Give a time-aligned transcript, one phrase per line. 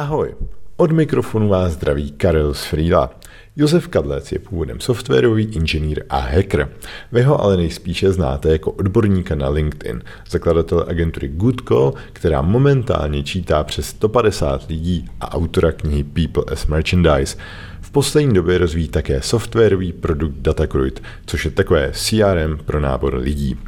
[0.00, 0.34] Ahoj,
[0.76, 3.10] od mikrofonu vás zdraví Karel z Frýla.
[3.56, 6.68] Josef Kadlec je původem softwarový inženýr a hacker.
[7.12, 13.64] Vy ho ale nejspíše znáte jako odborníka na LinkedIn, zakladatel agentury Goodcall, která momentálně čítá
[13.64, 17.36] přes 150 lidí a autora knihy People as Merchandise.
[17.80, 23.58] V poslední době rozvíjí také softwarový produkt Datacruit, což je takové CRM pro nábor lidí.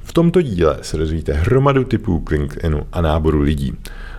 [0.00, 3.74] V tomto díle se dozvíte hromadu typů k LinkedInu a náboru lidí.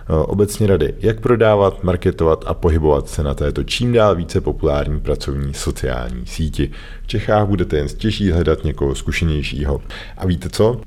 [0.08, 5.54] Obecně rady, jak prodávat, marketovat a pohybovat se na této čím dál více populární pracovní
[5.54, 6.70] sociální síti.
[7.02, 9.80] V Čechách budete jen stěží hledat někoho zkušenějšího.
[10.16, 10.80] A víte co?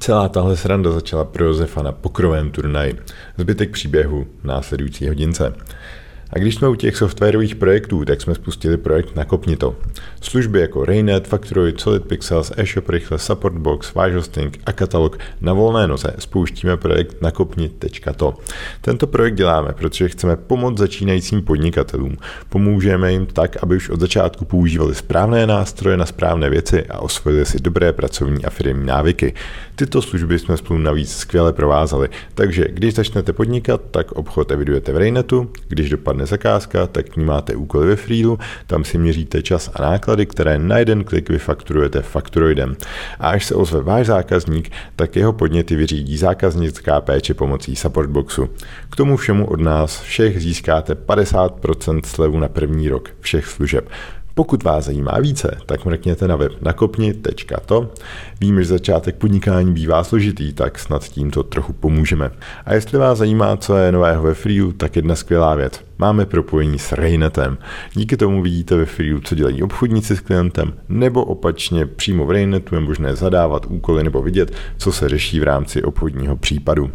[0.00, 2.98] Celá tahle sranda začala pro Josefa na pokrovém turnaji.
[3.38, 5.54] Zbytek příběhu následující hodince.
[6.32, 9.76] A když jsme u těch softwarových projektů, tak jsme spustili projekt Nakopni to.
[10.20, 15.86] Služby jako Raynet, Factory, Solid Pixels, eShop Rychle, Supportbox, Váš hosting a katalog na volné
[15.86, 18.34] noze spouštíme projekt nakopni.to.
[18.80, 22.16] Tento projekt děláme, protože chceme pomoct začínajícím podnikatelům.
[22.48, 27.46] Pomůžeme jim tak, aby už od začátku používali správné nástroje na správné věci a osvojili
[27.46, 29.34] si dobré pracovní a firmní návyky.
[29.74, 34.96] Tyto služby jsme spolu navíc skvěle provázali, takže když začnete podnikat, tak obchod evidujete v
[34.96, 39.42] Raynetu, když dopadne dopadne zakázka, tak k ní máte úkoly ve Freelu, tam si měříte
[39.42, 42.76] čas a náklady, které na jeden klik vyfakturujete fakturoidem.
[43.18, 48.48] A až se ozve váš zákazník, tak jeho podněty vyřídí zákaznická péče pomocí supportboxu.
[48.90, 53.88] K tomu všemu od nás všech získáte 50% slevu na první rok všech služeb.
[54.34, 57.90] Pokud vás zajímá více, tak mrkněte na web nakopni.to.
[58.40, 62.30] Víme, že začátek podnikání bývá složitý, tak snad tímto trochu pomůžeme.
[62.66, 65.80] A jestli vás zajímá, co je nového ve Freeu, tak jedna skvělá věc.
[65.98, 67.58] Máme propojení s Raynetem.
[67.94, 72.74] Díky tomu vidíte ve Freeu, co dělají obchodníci s klientem, nebo opačně přímo v Raynetu
[72.74, 76.90] je možné zadávat úkoly nebo vidět, co se řeší v rámci obchodního případu.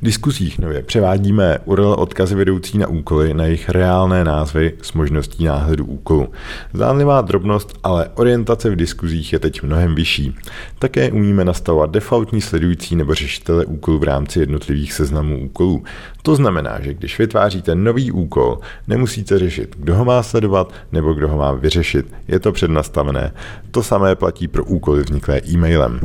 [0.00, 5.44] V diskuzích nově převádíme URL odkazy vedoucí na úkoly na jejich reálné názvy s možností
[5.44, 6.28] náhledu úkolu.
[6.74, 10.36] Zdánlivá drobnost, ale orientace v diskuzích je teď mnohem vyšší.
[10.78, 15.84] Také umíme nastavovat defaultní sledující nebo řešitele úkolů v rámci jednotlivých seznamů úkolů.
[16.22, 21.28] To znamená, že když vytváříte nový úkol, nemusíte řešit, kdo ho má sledovat nebo kdo
[21.28, 22.06] ho má vyřešit.
[22.28, 23.32] Je to přednastavené.
[23.70, 26.00] To samé platí pro úkoly vzniklé e-mailem.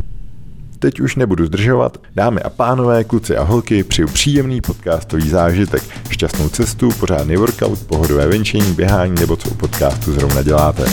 [0.81, 1.97] Teď už nebudu zdržovat.
[2.15, 8.27] Dámy a pánové, kluci a holky, přeju příjemný podcastový zážitek, šťastnou cestu, pořádný workout, pohodové
[8.27, 10.83] venčení, běhání nebo co u podcastu zrovna děláte.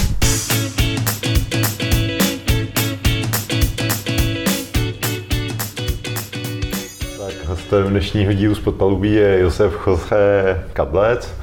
[7.19, 11.35] Tak hostem dnešního dílu z podpalubí je Josef Jose Kadlec.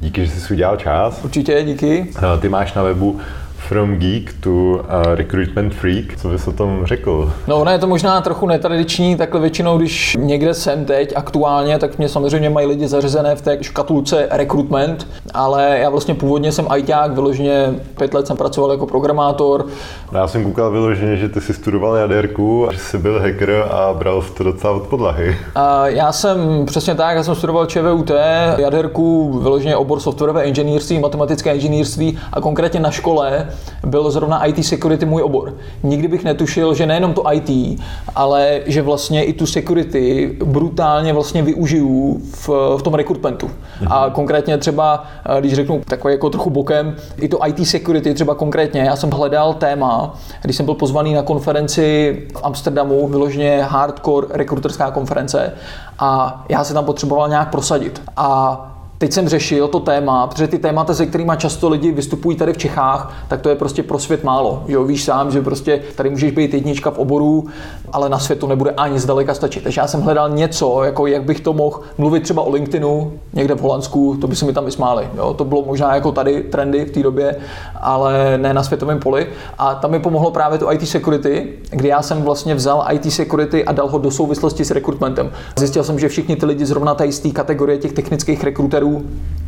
[0.00, 1.20] Díky, že jsi udělal čas.
[1.24, 2.10] Určitě, díky.
[2.40, 3.20] Ty máš na webu
[3.70, 4.80] From Geek to uh,
[5.14, 6.16] Recruitment Freak.
[6.16, 7.32] Co bys o tom řekl?
[7.46, 11.98] No ono je to možná trochu netradiční, takhle většinou, když někde jsem teď aktuálně, tak
[11.98, 17.12] mě samozřejmě mají lidi zařazené v té škatulce recruitment, ale já vlastně původně jsem ITák,
[17.12, 19.66] vyloženě pět let jsem pracoval jako programátor.
[20.12, 23.94] No, já jsem koukal vyloženě, že ty jsi studoval jaderku, že jsi byl hacker a
[23.98, 25.36] bral jsi to docela od podlahy.
[25.54, 28.10] A já jsem přesně tak, já jsem studoval ČVUT,
[28.56, 33.46] jaderku, vyloženě obor softwarové inženýrství, matematické inženýrství a konkrétně na škole
[33.86, 35.54] byl zrovna IT security můj obor.
[35.82, 37.80] Nikdy bych netušil, že nejenom to IT,
[38.14, 43.46] ale že vlastně i tu security brutálně vlastně využiju v, v tom recruitmentu.
[43.46, 43.86] Mm-hmm.
[43.90, 45.04] A konkrétně třeba,
[45.40, 49.54] když řeknu takové jako trochu bokem, i to IT security třeba konkrétně, já jsem hledal
[49.54, 55.52] téma, když jsem byl pozvaný na konferenci v Amsterdamu, vyloženě hardcore rekruterská konference
[55.98, 58.02] a já se tam potřeboval nějak prosadit.
[58.16, 58.66] A
[59.00, 62.58] Teď jsem řešil to téma, protože ty témata, se kterými často lidi vystupují tady v
[62.58, 64.64] Čechách, tak to je prostě pro svět málo.
[64.68, 67.46] Jo, víš sám, že prostě tady můžeš být jednička v oboru,
[67.92, 69.62] ale na svět to nebude ani zdaleka stačit.
[69.62, 73.54] Takže já jsem hledal něco, jako jak bych to mohl mluvit třeba o LinkedInu někde
[73.54, 75.08] v Holandsku, to by se mi tam vysmáli.
[75.16, 77.36] Jo, to bylo možná jako tady trendy v té době,
[77.80, 79.26] ale ne na světovém poli.
[79.58, 83.64] A tam mi pomohlo právě to IT security, kdy já jsem vlastně vzal IT security
[83.64, 85.32] a dal ho do souvislosti s rekrutmentem.
[85.56, 88.89] Zjistil jsem, že všichni ty lidi zrovna tady z té kategorie těch technických rekruterů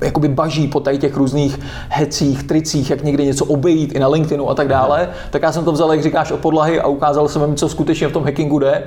[0.03, 4.51] jakoby baží po tady těch různých hecích, tricích, jak někde něco obejít i na LinkedInu
[4.51, 7.43] a tak dále, tak já jsem to vzal, jak říkáš, od podlahy a ukázal jsem
[7.43, 8.83] jim, co skutečně v tom hackingu jde.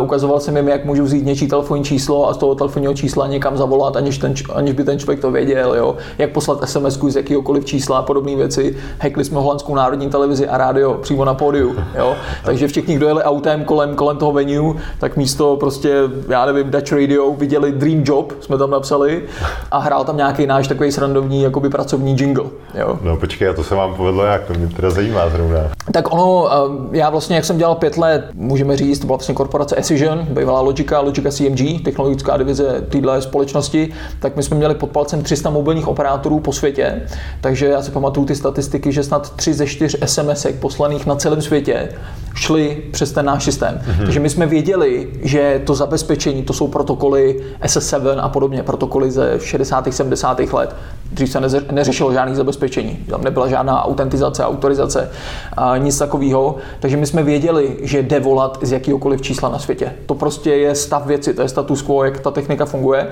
[0.00, 3.56] Ukazoval jsem jim, jak můžu vzít něčí telefonní číslo a z toho telefonního čísla někam
[3.56, 5.96] zavolat, aniž, ten, aniž by ten člověk to věděl, jo?
[6.18, 8.76] jak poslat SMS z jakéhokoliv čísla a podobné věci.
[9.00, 11.76] Hackli jsme holandskou národní televizi a rádio přímo na pódiu.
[11.98, 12.16] Jo?
[12.44, 15.94] Takže všichni, kdo jeli autem kolem, kolem toho venue, tak místo prostě,
[16.28, 19.22] já nevím, Dutch Radio viděli Dream Job, jsme tam napsali
[19.70, 22.44] a hrál tam nějaký náš takový srandovní jakoby pracovní jingle.
[22.74, 22.98] Jo.
[23.02, 25.58] No počkej, a to se vám povedlo jak, to mě teda zajímá zrovna.
[25.92, 29.34] Tak ono, eh, já vlastně, jak jsem dělal pět let, můžeme říct, to byla vlastně
[29.34, 34.90] korporace Ecision, bývalá Logica, Logica CMG, technologická divize téhle společnosti, tak my jsme měli pod
[34.90, 37.02] palcem 300 mobilních operátorů po světě,
[37.40, 41.42] takže já si pamatuju ty statistiky, že snad 3 ze 4 SMS poslaných na celém
[41.42, 41.88] světě
[42.34, 43.80] šly přes ten náš systém.
[43.84, 44.04] Mm-hmm.
[44.04, 49.38] Takže my jsme věděli, že to zabezpečení, to jsou protokoly SS7 a podobně, protokoly ze
[49.40, 49.73] 60.
[49.90, 50.40] 70.
[50.40, 50.76] let.
[51.12, 51.40] Dřív se
[51.70, 55.10] neřešilo žádný zabezpečení, tam nebyla žádná autentizace, autorizace,
[55.78, 56.56] nic takového.
[56.80, 59.92] Takže my jsme věděli, že jde volat z jakýhokoliv čísla na světě.
[60.06, 63.06] To prostě je stav věci, to je status quo, jak ta technika funguje.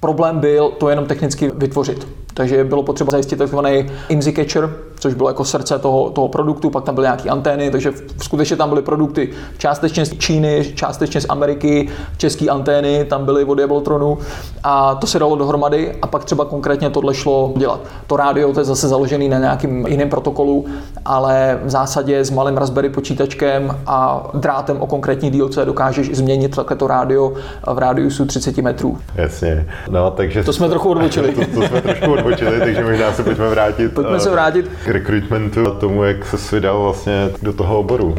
[0.00, 2.08] Problém byl to jenom technicky vytvořit.
[2.34, 6.84] Takže bylo potřeba zajistit takzvaný IMSI catcher, což bylo jako srdce toho, toho produktu, pak
[6.84, 7.92] tam byly nějaké antény, takže
[8.22, 9.28] skutečně tam byly produkty
[9.58, 14.18] částečně z Číny, částečně z Ameriky, české antény, tam byly od Abletronu
[14.64, 17.80] a to se dalo dohromady a pak třeba konkrétně tohle šlo dělat.
[18.06, 20.66] To rádio to je zase založený na nějakým jiném protokolu,
[21.04, 26.76] ale v zásadě s malým Raspberry počítačkem a drátem o konkrétní dílce dokážeš změnit takhle
[26.76, 27.32] to rádio
[27.72, 28.98] v rádiusu 30 metrů.
[29.14, 29.66] Jasně.
[29.90, 31.32] No, takže to jsme trochu odbočili.
[31.54, 33.94] to, to, jsme trošku odbočili, takže možná se pojďme vrátit.
[33.94, 38.14] Pojďme se vrátit k rekrutmentu a tomu, jak se vydal vlastně do toho oboru.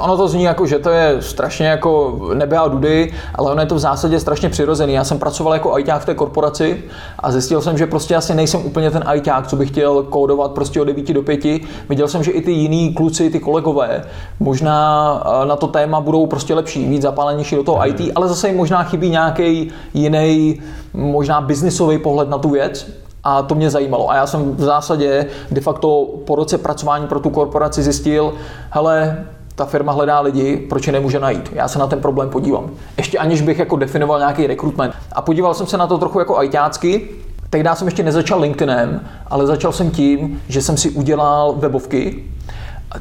[0.00, 3.66] Ono to zní jako, že to je strašně jako nebe a dudy, ale ono je
[3.66, 4.92] to v zásadě strašně přirozený.
[4.92, 6.84] Já jsem pracoval jako ajťák v té korporaci
[7.18, 10.80] a zjistil jsem, že prostě asi nejsem úplně ten ajťák, co bych chtěl kódovat prostě
[10.80, 11.44] od 9 do 5.
[11.88, 14.04] Viděl jsem, že i ty jiní kluci, ty kolegové,
[14.40, 18.48] možná eh, na to téma budou prostě lepší, víc zapálenější do toho IT, ale zase
[18.48, 20.60] jim možná chybí nějaký jiný,
[20.94, 22.86] možná biznisový pohled na tu věc.
[23.24, 24.10] A to mě zajímalo.
[24.10, 28.32] A já jsem v zásadě de facto po roce pracování pro tu korporaci zjistil,
[28.70, 29.26] hele,
[29.60, 31.52] ta firma hledá lidi, proč je nemůže najít.
[31.52, 32.70] Já se na ten problém podívám.
[32.96, 34.94] Ještě aniž bych jako definoval nějaký rekrutment.
[35.12, 37.08] A podíval jsem se na to trochu jako ajťácky.
[37.50, 42.24] Tehdy jsem ještě nezačal LinkedInem, ale začal jsem tím, že jsem si udělal webovky,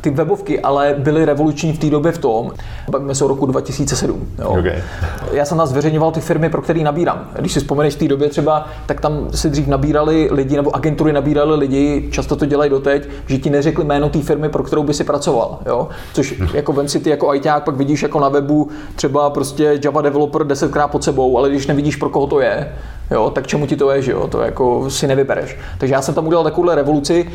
[0.02, 2.52] ty webovky ale byly revoluční v té době v tom,
[2.90, 4.28] bavíme se o roku 2007.
[4.40, 4.50] Jo.
[4.50, 4.84] Okay.
[5.32, 7.30] Já jsem nás zveřejňoval ty firmy, pro které nabírám.
[7.40, 11.14] Když si vzpomeneš v té době třeba, tak tam se dřív nabírali lidi, nebo agentury
[11.14, 14.94] nabírali lidi, často to dělají doteď, že ti neřekli jméno té firmy, pro kterou by
[14.94, 15.60] si pracoval.
[15.66, 15.88] Jo.
[16.14, 20.02] Což jako vem si ty jako ITák, pak vidíš jako na webu třeba prostě Java
[20.02, 22.74] developer desetkrát pod sebou, ale když nevidíš, pro koho to je,
[23.12, 25.58] jo, tak čemu ti to je, že jo, to jako si nevybereš.
[25.78, 27.30] Takže já jsem tam udělal takovouhle revoluci,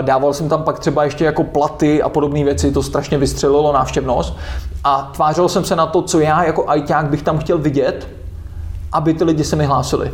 [0.00, 4.36] dával jsem tam pak třeba ještě jako platy a podobné věci, to strašně vystřelilo návštěvnost
[4.84, 8.08] a tvářil jsem se na to, co já jako ajťák bych tam chtěl vidět,
[8.92, 10.12] aby ty lidi se mi hlásili.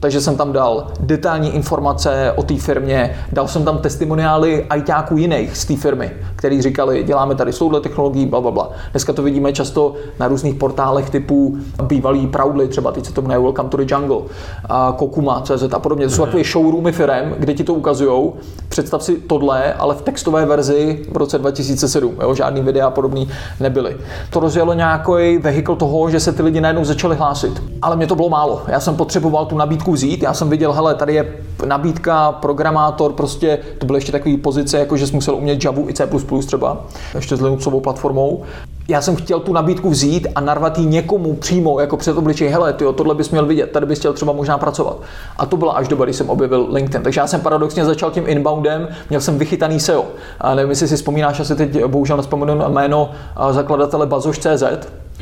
[0.00, 5.56] Takže jsem tam dal detailní informace o té firmě, dal jsem tam testimoniály ajťáků jiných
[5.56, 8.70] z té firmy, který říkali, děláme tady s touhle technologií, bla, bla, bla.
[8.90, 13.38] Dneska to vidíme často na různých portálech typu bývalý Proudly, třeba teď se to jmenuje
[13.38, 14.18] Welcome to the Jungle,
[14.64, 16.04] a Kokuma, CZ a podobně.
[16.04, 18.32] To jsou takové showroomy firm, kde ti to ukazují.
[18.68, 22.14] Představ si tohle, ale v textové verzi v roce 2007.
[22.22, 23.28] Jo, žádný videa podobný
[23.60, 23.96] nebyly.
[24.30, 27.62] To rozjelo nějaký vehikl toho, že se ty lidi najednou začali hlásit.
[27.82, 28.62] Ale mě to bylo málo.
[28.68, 30.22] Já jsem potřeboval tu nabídku vzít.
[30.22, 31.34] Já jsem viděl, hele, tady je
[31.66, 35.94] nabídka, programátor, prostě to byly ještě takové pozice, jako že jsi musel umět Java i
[35.94, 36.08] C++
[36.46, 36.76] třeba,
[37.14, 38.42] ještě s Linuxovou platformou.
[38.88, 42.72] Já jsem chtěl tu nabídku vzít a narvat ji někomu přímo jako před obličej, hele,
[42.72, 44.96] tyjo, tohle bys měl vidět, tady bys chtěl třeba možná pracovat.
[45.36, 47.02] A to byla až doba, kdy jsem objevil LinkedIn.
[47.02, 50.04] Takže já jsem paradoxně začal tím inboundem, měl jsem vychytaný SEO.
[50.40, 53.10] A nevím, jestli si vzpomínáš, asi teď bohužel nespomenu jméno
[53.50, 54.62] zakladatele Bazoš.cz,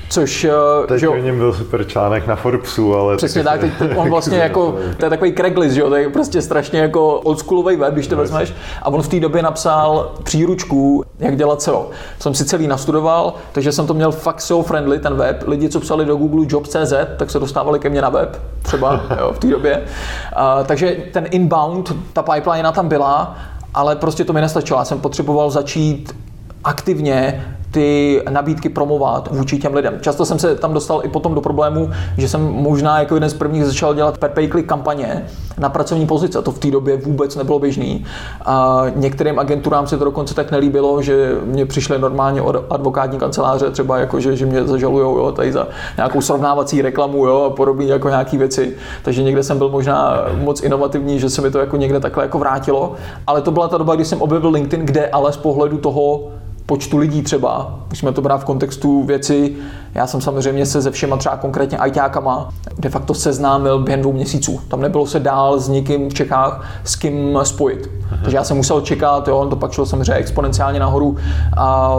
[0.08, 3.16] Což, eh, Teď že, o něm byl super článek na Forbesu, ale...
[3.16, 6.42] Přesně tak, teď on vlastně jako, to je takový Craigslist, že jo, to je prostě
[6.42, 8.54] strašně jako oldschoolový web, když to vezmeš.
[8.82, 11.90] A on v té době napsal příručku, jak dělat SEO.
[12.18, 15.44] Jsem si celý nastudoval, takže jsem to měl fakt SEO friendly, ten web.
[15.46, 19.32] Lidi, co psali do Google Job.cz, tak se dostávali ke mně na web, třeba jo,
[19.32, 19.78] v té době.
[19.78, 23.36] Uh, takže ten inbound, ta pipeline tam byla,
[23.74, 24.78] ale prostě to mi nestačilo.
[24.78, 26.16] Já jsem potřeboval začít
[26.64, 27.44] aktivně
[27.74, 29.98] ty nabídky promovat vůči těm lidem.
[30.00, 33.34] Často jsem se tam dostal i potom do problému, že jsem možná jako jeden z
[33.34, 35.26] prvních začal dělat per pay click kampaně
[35.58, 36.42] na pracovní pozice.
[36.42, 38.04] To v té době vůbec nebylo běžný.
[38.44, 43.70] A některým agenturám se to dokonce tak nelíbilo, že mě přišly normálně od advokátní kanceláře,
[43.70, 45.66] třeba jako, že, že mě zažalujou jo, tady za
[45.96, 48.76] nějakou srovnávací reklamu jo, a podobné jako nějaké věci.
[49.02, 52.38] Takže někde jsem byl možná moc inovativní, že se mi to jako někde takhle jako
[52.38, 52.92] vrátilo.
[53.26, 56.20] Ale to byla ta doba, kdy jsem objevil LinkedIn, kde ale z pohledu toho,
[56.66, 59.56] počtu lidí třeba, musíme to brát v kontextu věci,
[59.94, 64.60] já jsem samozřejmě se se všema třeba konkrétně ajťákama de facto seznámil během dvou měsíců.
[64.68, 67.90] Tam nebylo se dál s nikým v Čechách s kým spojit.
[68.06, 68.18] Aha.
[68.22, 71.16] Takže já jsem musel čekat, jo, to pak šlo samozřejmě exponenciálně nahoru
[71.56, 71.96] a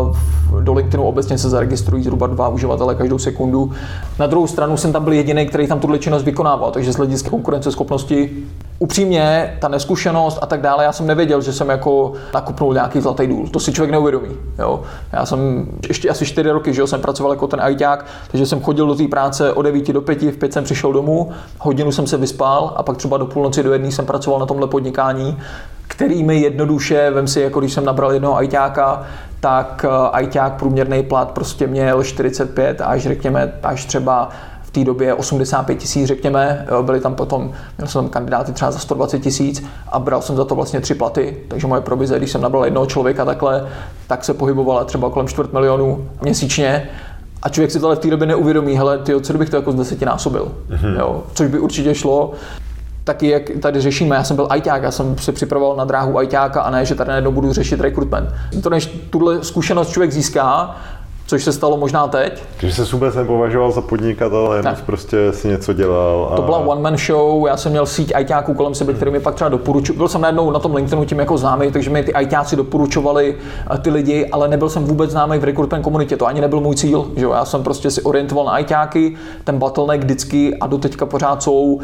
[0.61, 3.71] do LinkedInu obecně se zaregistrují zhruba dva uživatele každou sekundu.
[4.19, 7.29] Na druhou stranu jsem tam byl jediný, který tam tuhle činnost vykonával, takže z hlediska
[7.29, 8.29] konkurenceschopnosti
[8.79, 13.27] upřímně, ta neskušenost a tak dále, já jsem nevěděl, že jsem jako nakupnul nějaký zlatý
[13.27, 13.47] důl.
[13.47, 14.29] To si člověk neuvědomí.
[14.59, 14.83] Jo.
[15.13, 18.61] Já jsem ještě asi čtyři roky, že jo, jsem pracoval jako ten ajťák, takže jsem
[18.61, 22.07] chodil do té práce od 9 do 5, v 5 jsem přišel domů, hodinu jsem
[22.07, 25.37] se vyspal a pak třeba do půlnoci do jedné jsem pracoval na tomhle podnikání,
[25.87, 29.03] který mi jednoduše, vem si, jako když jsem nabral jednoho ajťáka,
[29.39, 34.29] tak eh, ajťák průměrný plat prostě měl 45 až řekněme, až třeba
[34.75, 39.19] té době 85 tisíc, řekněme, byli tam potom, měl jsem tam kandidáty třeba za 120
[39.19, 42.65] tisíc a bral jsem za to vlastně tři platy, takže moje provize, když jsem nabral
[42.65, 43.67] jednoho člověka takhle,
[44.07, 46.89] tak se pohybovala třeba kolem čtvrt milionu měsíčně
[47.43, 49.71] a člověk si to ale v té době neuvědomí, hele, ty, co bych to jako
[49.71, 50.99] z deseti násobil, mm-hmm.
[50.99, 52.33] jo, což by určitě šlo,
[53.03, 56.61] taky jak tady řešíme, já jsem byl ajťák, já jsem se připravoval na dráhu ajťáka
[56.61, 58.29] a ne, že tady najednou budu řešit rekrutment.
[58.63, 60.75] To než tuhle zkušenost člověk získá,
[61.27, 62.43] což se stalo možná teď.
[62.59, 66.29] Takže se vůbec nepovažoval za podnikatele, jenom prostě si něco dělal.
[66.31, 66.35] A...
[66.35, 69.35] To byla one man show, já jsem měl síť ajťáků kolem sebe, který mi pak
[69.35, 69.97] třeba doporučoval.
[69.97, 73.37] Byl jsem najednou na tom LinkedInu tím jako známý, takže mi ty ajťáci doporučovali
[73.71, 76.75] eh, ty lidi, ale nebyl jsem vůbec známý v rekrutment komunitě, to ani nebyl můj
[76.75, 77.11] cíl.
[77.15, 81.63] Že Já jsem prostě si orientoval na ajťáky, ten bottleneck vždycky a doteďka pořád jsou
[81.63, 81.81] uh,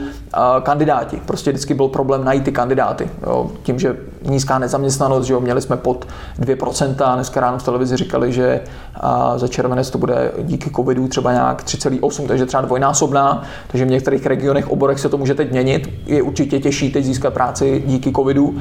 [0.64, 1.22] kandidáti.
[1.26, 3.10] Prostě vždycky byl problém najít ty kandidáty.
[3.24, 3.52] Jo?
[3.64, 5.40] Tím, že nízká nezaměstnanost, že jo?
[5.40, 6.08] měli jsme pod
[6.40, 8.60] 2%, dneska ráno v televizi říkali, že
[9.04, 13.90] uh, za červenec to bude díky covidu třeba nějak 3,8, takže třeba dvojnásobná, takže v
[13.90, 15.90] některých regionech, oborech se to může teď měnit.
[16.06, 18.58] Je určitě těžší teď získat práci díky covidu,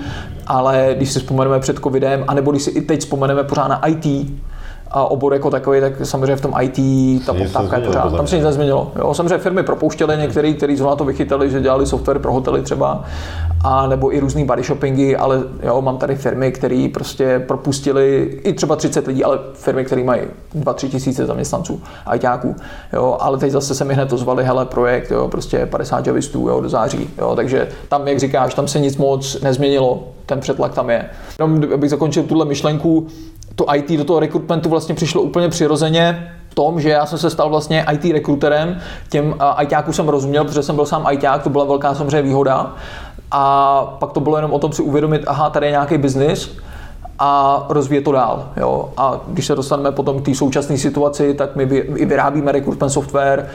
[0.47, 4.07] ale když si vzpomeneme před covidem, anebo když si i teď vzpomeneme pořád na IT,
[4.91, 6.77] a obor jako takový, tak samozřejmě v tom IT
[7.27, 8.93] ta poptávka je pořád, tam se nic nezměnilo.
[8.99, 13.05] Jo, samozřejmě firmy propouštěly některý, kteří zrovna to vychytali, že dělali software pro hotely třeba,
[13.65, 18.53] a nebo i různý body shoppingy, ale jo, mám tady firmy, které prostě propustili i
[18.53, 20.23] třeba 30 lidí, ale firmy, které mají
[20.59, 21.83] 2-3 tisíce zaměstnanců,
[22.15, 22.57] ITáků,
[22.93, 26.61] jo, ale teď zase se mi hned ozvali, hele, projekt, jo, prostě 50 javistů, jo,
[26.61, 30.91] do září, jo, takže tam, jak říkáš, tam se nic moc nezměnilo, ten přetlak tam
[30.91, 31.11] je.
[31.39, 33.07] Jenom abych zakončil tuhle myšlenku,
[33.55, 37.51] to IT do toho rekrutmentu vlastně přišlo úplně přirozeně, tom, že já jsem se stal
[37.51, 38.79] vlastně IT rekruterem,
[39.09, 42.75] těm ITákům jsem rozuměl, protože jsem byl sám ITák, to byla velká samozřejmě výhoda.
[43.31, 46.57] A pak to bylo jenom o tom si uvědomit, aha, tady je nějaký biznis,
[47.19, 48.49] a rozvíjet to dál.
[48.57, 48.89] Jo?
[48.97, 51.63] A když se dostaneme potom k té současné situaci, tak my
[51.97, 53.49] i vyrábíme recruitment software,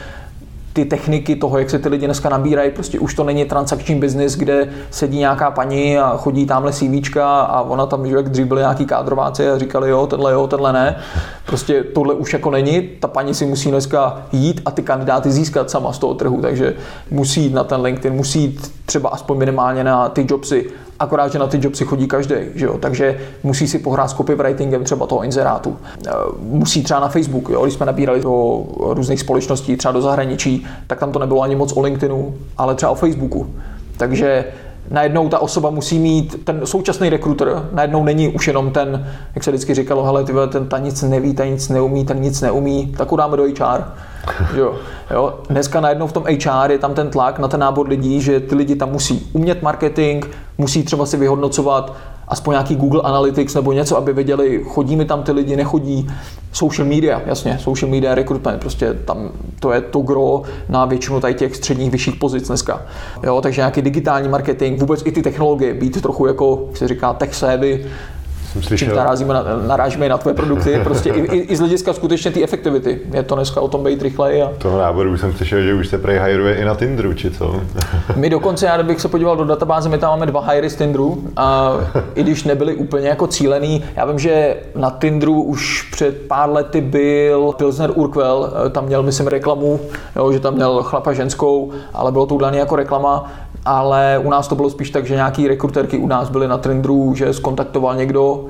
[0.75, 4.35] ty techniky toho, jak se ty lidi dneska nabírají, prostě už to není transakční biznis,
[4.37, 8.61] kde sedí nějaká paní a chodí tamhle CVčka a ona tam, že jak dřív byly
[8.61, 10.95] nějaký kádrováci a říkali jo, tenhle jo, tenhle ne.
[11.45, 15.69] Prostě tohle už jako není, ta paní si musí dneska jít a ty kandidáty získat
[15.69, 16.73] sama z toho trhu, takže
[17.11, 20.65] musí jít na ten LinkedIn, musí jít třeba aspoň minimálně na ty jobsy,
[20.99, 22.77] akorát, že na ty jobsy chodí každý, že jo?
[22.77, 25.77] takže musí si pohrát s copywritingem třeba toho inzerátu.
[26.07, 27.63] E, musí třeba na Facebook, jo?
[27.63, 31.73] když jsme nabírali do různých společností, třeba do zahraničí, tak tam to nebylo ani moc
[31.77, 33.47] o LinkedInu, ale třeba o Facebooku.
[33.97, 34.45] Takže
[34.91, 39.51] najednou ta osoba musí mít, ten současný rekruter najednou není už jenom ten, jak se
[39.51, 43.11] vždycky říkalo, hele, ty ten ta nic neví, ta nic neumí, ten nic neumí, tak
[43.11, 43.83] ho dáme do HR.
[44.55, 44.75] Jo,
[45.11, 45.39] jo.
[45.49, 48.55] Dneska najednou v tom HR je tam ten tlak na ten nábor lidí, že ty
[48.55, 50.25] lidi tam musí umět marketing,
[50.57, 51.93] musí třeba si vyhodnocovat
[52.27, 56.09] aspoň nějaký Google Analytics nebo něco, aby věděli, chodí mi tam ty lidi, nechodí.
[56.51, 61.33] Social media, jasně, social media recruitment, prostě tam to je to gro na většinu tady
[61.33, 62.81] těch středních vyšších pozic dneska.
[63.23, 67.13] Jo, takže nějaký digitální marketing, vůbec i ty technologie, být trochu jako, jak se říká,
[67.13, 67.85] tech savvy,
[68.75, 72.43] čím narazíme na, narážíme na tvoje produkty, prostě i, i, i z hlediska skutečně té
[72.43, 73.01] efektivity.
[73.13, 74.41] Je to dneska o tom být rychleji.
[74.41, 74.51] A...
[74.57, 77.61] Toho náboru už jsem slyšel, že už se prej hajruje i na Tinderu, či co?
[78.15, 81.23] my dokonce, já bych se podíval do databáze, my tam máme dva hiry z Tinderu,
[81.37, 81.73] a
[82.15, 83.83] i když nebyli úplně jako cílený.
[83.95, 89.27] Já vím, že na Tinderu už před pár lety byl Pilsner Urquell, tam měl, myslím,
[89.27, 89.79] reklamu,
[90.15, 93.31] jo, že tam měl chlapa ženskou, ale bylo to udané jako reklama
[93.65, 97.15] ale u nás to bylo spíš tak, že nějaký rekruterky u nás byly na Trendru,
[97.15, 98.45] že skontaktoval někdo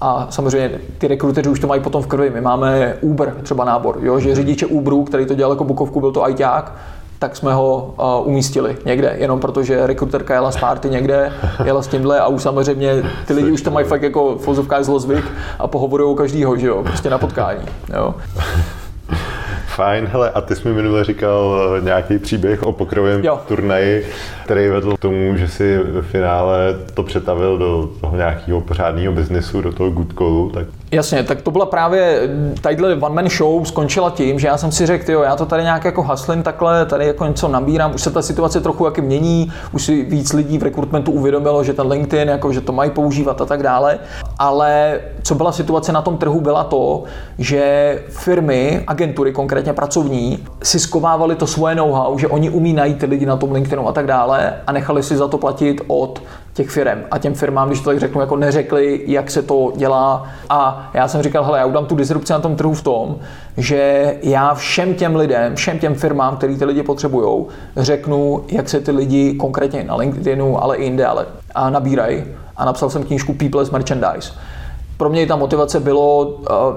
[0.00, 2.30] a samozřejmě ty rekruteři už to mají potom v krvi.
[2.30, 6.12] My máme Uber třeba nábor, jo, že řidiče Uberu, který to dělal jako bukovku, byl
[6.12, 6.72] to ajťák,
[7.18, 11.32] tak jsme ho uh, umístili někde, jenom protože rekruterka jela z party někde,
[11.64, 15.24] jela s tímhle a už samozřejmě ty lidi už to mají fakt jako v zlozvyk
[15.58, 18.14] a pohovorují každýho, že jo, prostě na potkání, jo.
[19.78, 24.06] Fajn, hele, a ty jsi mi minule říkal eh, nějaký příběh o pokrovém turnaji,
[24.44, 29.60] který vedl k tomu, že si ve finále to přetavil do toho nějakého pořádného biznesu,
[29.60, 32.20] do toho good callu, tak Jasně, tak to byla právě,
[32.60, 35.62] tadyhle one man show skončila tím, že já jsem si řekl, jo, já to tady
[35.62, 39.52] nějak jako haslím takhle, tady jako něco nabírám, už se ta situace trochu jaký mění,
[39.72, 43.40] už si víc lidí v rekrutmentu uvědomilo, že ten LinkedIn, jako, že to mají používat
[43.40, 43.98] a tak dále,
[44.38, 47.04] ale co byla situace na tom trhu, byla to,
[47.38, 53.06] že firmy, agentury konkrétně pracovní, si skovávaly to svoje know-how, že oni umí najít ty
[53.06, 56.22] lidi na tom LinkedInu a tak dále a nechali si za to platit od
[56.58, 56.98] těch firm.
[57.10, 60.26] A těm firmám, když to tak řeknu, jako neřekli, jak se to dělá.
[60.50, 63.16] A já jsem říkal, hele, já udám tu disrupci na tom trhu v tom,
[63.56, 67.46] že já všem těm lidem, všem těm firmám, který ty lidi potřebují,
[67.76, 72.24] řeknu, jak se ty lidi konkrétně na LinkedInu, ale i jinde, ale a nabírají.
[72.56, 74.32] A napsal jsem knížku People's Merchandise
[74.98, 76.36] pro mě ta motivace bylo uh,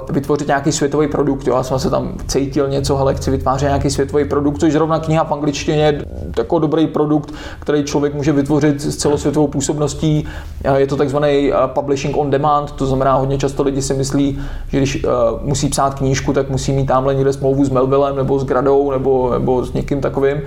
[0.10, 1.48] vytvořit nějaký světový produkt.
[1.48, 1.56] Jo.
[1.56, 5.24] Já jsem se tam cítil něco, hele, chci vytvářet nějaký světový produkt, což zrovna kniha
[5.24, 6.06] v angličtině je
[6.38, 10.28] jako dobrý produkt, který člověk může vytvořit s celosvětovou působností.
[10.70, 14.42] Uh, je to takzvaný uh, publishing on demand, to znamená, hodně často lidi si myslí,
[14.68, 15.06] že když
[15.42, 19.32] musí psát knížku, tak musí mít tamhle někde smlouvu s Melvillem nebo s Gradou nebo,
[19.32, 20.42] nebo s někým takovým.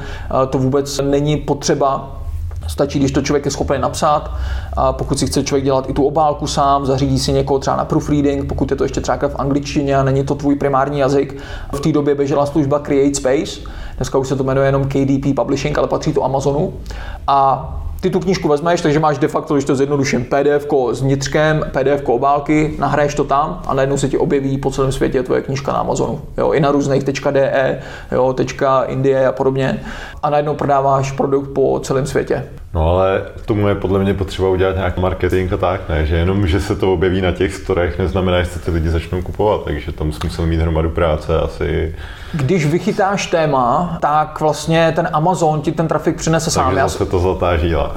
[0.50, 2.20] To vůbec není potřeba
[2.68, 4.30] Stačí, když to člověk je schopen napsat,
[4.76, 7.84] a pokud si chce člověk dělat i tu obálku sám, zařídí si někoho třeba na
[7.84, 11.36] proofreading, pokud je to ještě třeba v angličtině a není to tvůj primární jazyk.
[11.72, 13.60] V té době běžela služba Create Space,
[13.96, 16.72] dneska už se to jmenuje jenom KDP Publishing, ale patří to Amazonu.
[17.26, 17.70] A
[18.04, 22.08] ty tu knížku vezmeš, takže máš de facto, když to zjednoduším, PDF s vnitřkem, PDF
[22.08, 25.78] obálky, nahraješ to tam a najednou se ti objeví po celém světě tvoje knížka na
[25.78, 26.20] Amazonu.
[26.38, 27.80] Jo, I na různých .de,
[28.12, 28.34] jo,
[28.86, 29.80] .indie a podobně.
[30.22, 32.48] A najednou prodáváš produkt po celém světě.
[32.74, 36.06] No ale k tomu je podle mě potřeba udělat nějaký marketing a tak, ne?
[36.06, 39.22] Že jenom, že se to objeví na těch storech, neznamená, že se ty lidi začnou
[39.22, 41.94] kupovat, takže tam musel mít hromadu práce asi.
[42.32, 46.64] Když vychytáš téma, tak vlastně ten Amazon ti ten trafik přinese sám.
[46.64, 47.94] Takže zase to zlatá žíla.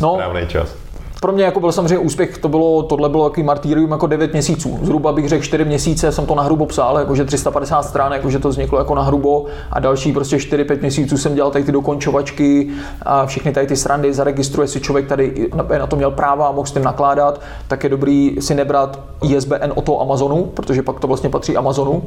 [0.00, 0.85] no, správný čas
[1.20, 4.78] pro mě jako byl samozřejmě úspěch, to bylo, tohle bylo takový martýrium jako 9 měsíců.
[4.82, 8.48] Zhruba bych řekl 4 měsíce jsem to na hrubo psal, jakože 350 stran, jakože to
[8.48, 12.68] vzniklo jako na hrubo a další prostě 4-5 měsíců jsem dělal tady ty dokončovačky
[13.02, 16.66] a všechny tady ty srandy, zaregistruje si člověk tady na to měl práva a mohl
[16.66, 21.06] s tím nakládat, tak je dobrý si nebrat ISBN o toho Amazonu, protože pak to
[21.06, 22.02] vlastně patří Amazonu,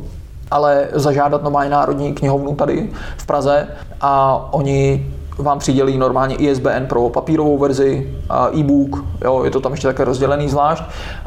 [0.51, 3.68] ale zažádat normální národní knihovnu tady v Praze
[4.01, 5.06] a oni
[5.39, 8.13] vám přidělí normálně ISBN pro papírovou verzi,
[8.60, 10.84] e-book, jo, je to tam ještě také rozdělený zvlášť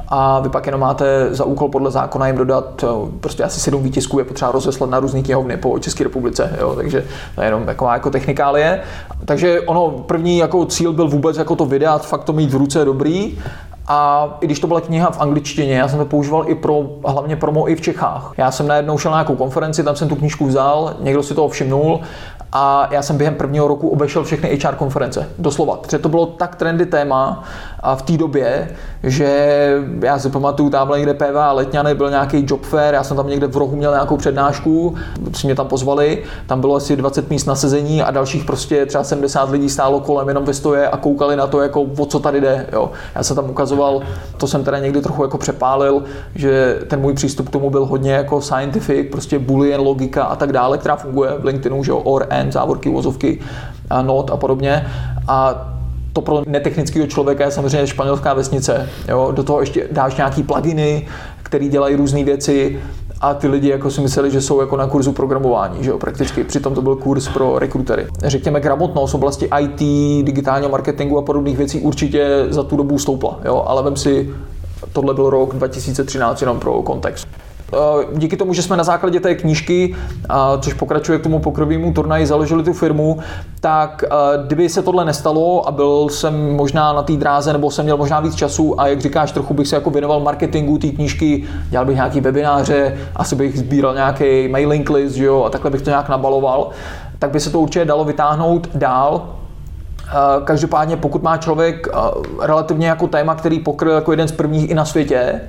[0.08, 2.84] a vy pak jenom máte za úkol podle zákona jim dodat
[3.20, 7.04] prostě asi sedm výtisků je potřeba rozeslat na různé knihovny po České republice, jo, takže
[7.34, 8.80] to je jenom taková jako technikálie.
[9.24, 12.84] Takže ono, první jako cíl byl vůbec jako to vydat, fakt to mít v ruce
[12.84, 13.38] dobrý
[13.88, 17.36] a i když to byla kniha v angličtině, já jsem to používal i pro, hlavně
[17.36, 18.32] promo i v Čechách.
[18.36, 21.48] Já jsem najednou šel na nějakou konferenci, tam jsem tu knížku vzal, někdo si toho
[21.48, 22.00] všimnul
[22.52, 25.28] a já jsem během prvního roku obešel všechny HR konference.
[25.38, 25.76] Doslova.
[25.76, 27.44] Protože to bylo tak trendy téma
[27.82, 28.68] a v té době,
[29.02, 29.28] že
[30.00, 33.46] já si pamatuju, tamhle někde PVA Letňany byl nějaký job fair, já jsem tam někde
[33.46, 34.94] v rohu měl nějakou přednášku,
[35.32, 39.04] si mě tam pozvali, tam bylo asi 20 míst na sezení a dalších prostě třeba
[39.04, 42.40] 70 lidí stálo kolem jenom ve stoje a koukali na to, jako o co tady
[42.40, 42.66] jde.
[42.72, 42.90] Jo.
[43.14, 44.02] Já jsem tam ukazoval,
[44.36, 46.02] to jsem teda někdy trochu jako přepálil,
[46.34, 50.52] že ten můj přístup k tomu byl hodně jako scientific, prostě boolean logika a tak
[50.52, 53.40] dále, která funguje v LinkedInu, že jo, or, and, závorky, vozovky,
[54.02, 54.86] not a podobně.
[55.28, 55.68] A
[56.12, 58.88] to pro netechnického člověka je samozřejmě španělská vesnice.
[59.08, 59.32] Jo?
[59.34, 61.06] Do toho ještě dáš nějaký pluginy,
[61.42, 62.80] které dělají různé věci
[63.20, 66.44] a ty lidi jako si mysleli, že jsou jako na kurzu programování, že jo, prakticky.
[66.44, 68.06] Přitom to byl kurz pro rekrutery.
[68.24, 69.78] Řekněme, gramotnost oblasti IT,
[70.26, 74.34] digitálního marketingu a podobných věcí určitě za tu dobu stoupla, jo, ale vem si,
[74.92, 77.28] tohle byl rok 2013 jenom pro kontext.
[77.74, 79.96] Eh, díky tomu, že jsme na základě té knížky,
[80.60, 83.18] což pokračuje k tomu pokrovému turnaji, založili tu firmu,
[83.60, 84.08] tak eh,
[84.46, 88.20] kdyby se tohle nestalo a byl jsem možná na té dráze, nebo jsem měl možná
[88.20, 91.96] víc času a jak říkáš, trochu bych se jako věnoval marketingu té knížky, dělal bych
[91.96, 96.70] nějaký webináře, asi bych sbíral nějaký mailing list, jo, a takhle bych to nějak nabaloval,
[97.18, 99.28] tak by se to určitě dalo vytáhnout dál,
[100.08, 100.12] eh,
[100.44, 101.88] Každopádně, pokud má člověk
[102.40, 105.40] relativně jako téma, který pokryl jako jeden z prvních i na světě,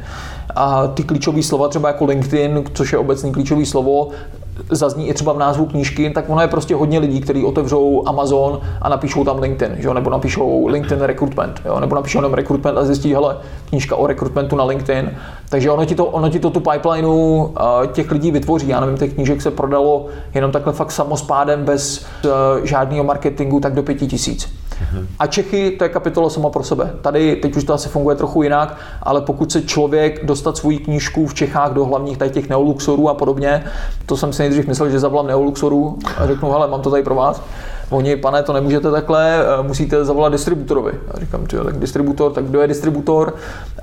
[0.55, 4.09] a ty klíčové slova, třeba jako LinkedIn, což je obecný klíčové slovo,
[4.69, 8.59] zazní i třeba v názvu knížky, tak ono je prostě hodně lidí, kteří otevřou Amazon
[8.81, 9.93] a napíšou tam LinkedIn, že jo?
[9.93, 11.79] nebo napíšou LinkedIn recruitment, jo?
[11.79, 13.37] nebo napíšou jenom recruitment a zjistí, hele,
[13.69, 15.11] knížka o recruitmentu na LinkedIn.
[15.49, 17.51] Takže ono ti to, ono ti to tu pipelineu uh,
[17.91, 18.67] těch lidí vytvoří.
[18.67, 22.31] Já nevím, těch knížek se prodalo jenom takhle fakt samospádem bez uh,
[22.65, 24.62] žádného marketingu tak do pěti tisíc.
[25.19, 26.93] A Čechy, to je kapitola sama pro sebe.
[27.01, 31.27] Tady teď už to asi funguje trochu jinak, ale pokud se člověk dostat svoji knížku
[31.27, 33.63] v Čechách do hlavních tady těch neoluxorů a podobně,
[34.05, 37.15] to jsem si nejdřív myslel, že zavolám neoluxorů a řeknu, hele, mám to tady pro
[37.15, 37.41] vás.
[37.89, 40.91] Oni, pane, to nemůžete takhle, eh, musíte zavolat distributorovi.
[41.13, 43.35] Já říkám, že tak distributor, tak kdo je distributor?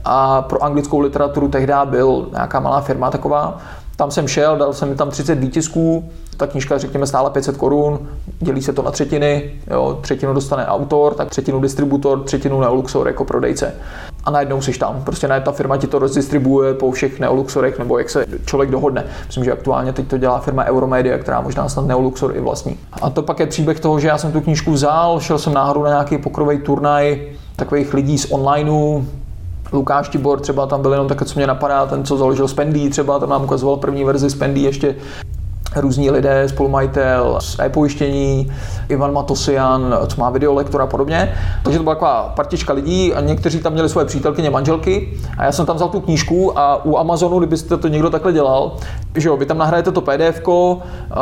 [0.05, 3.59] A pro anglickou literaturu tehdy byl nějaká malá firma taková,
[4.01, 8.09] tam jsem šel, dal jsem mi tam 30 výtisků, ta knížka řekněme stála 500 korun,
[8.39, 13.25] dělí se to na třetiny, jo, třetinu dostane autor, tak třetinu distributor, třetinu Neoluxor jako
[13.25, 13.75] prodejce.
[14.25, 17.99] A najednou jsi tam, prostě najednou ta firma ti to rozdistribuje po všech Neoluxorech, nebo
[17.99, 19.05] jak se člověk dohodne.
[19.27, 22.79] Myslím, že aktuálně teď to dělá firma Euromedia, která možná snad Neoluxor i vlastní.
[23.03, 25.83] A to pak je příběh toho, že já jsem tu knížku vzal, šel jsem náhodou
[25.83, 29.03] na nějaký pokrový turnaj takových lidí z onlineu,
[29.73, 33.19] Lukáš Tibor třeba tam byl jenom tak, co mě napadá, ten, co založil Spendy, třeba
[33.19, 34.97] tam nám ukazoval první verzi Spendy ještě
[35.77, 38.53] různí lidé, spolumajitel z e-pojištění,
[38.89, 41.35] Ivan Matosian, co má videolektor a podobně.
[41.63, 45.53] Takže to byla taková partička lidí a někteří tam měli svoje přítelkyně, manželky a já
[45.53, 48.77] jsem tam vzal tu knížku a u Amazonu, kdybyste to někdo takhle dělal,
[49.15, 50.41] že jo, vy tam nahrajete to PDF,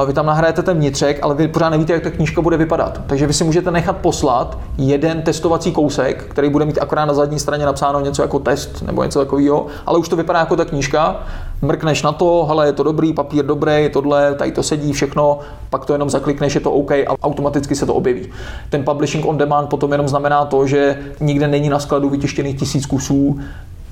[0.06, 3.00] vy tam nahrajete ten vnitřek, ale vy pořád nevíte, jak ta knížka bude vypadat.
[3.06, 7.38] Takže vy si můžete nechat poslat jeden testovací kousek, který bude mít akorát na zadní
[7.38, 11.16] straně napsáno něco jako test nebo něco takového, ale už to vypadá jako ta knížka
[11.62, 15.38] mrkneš na to, hele, je to dobrý, papír dobrý, tohle, tady to sedí, všechno,
[15.70, 18.28] pak to jenom zaklikneš, je to OK a automaticky se to objeví.
[18.70, 22.86] Ten publishing on demand potom jenom znamená to, že nikde není na skladu vytištěných tisíc
[22.86, 23.38] kusů,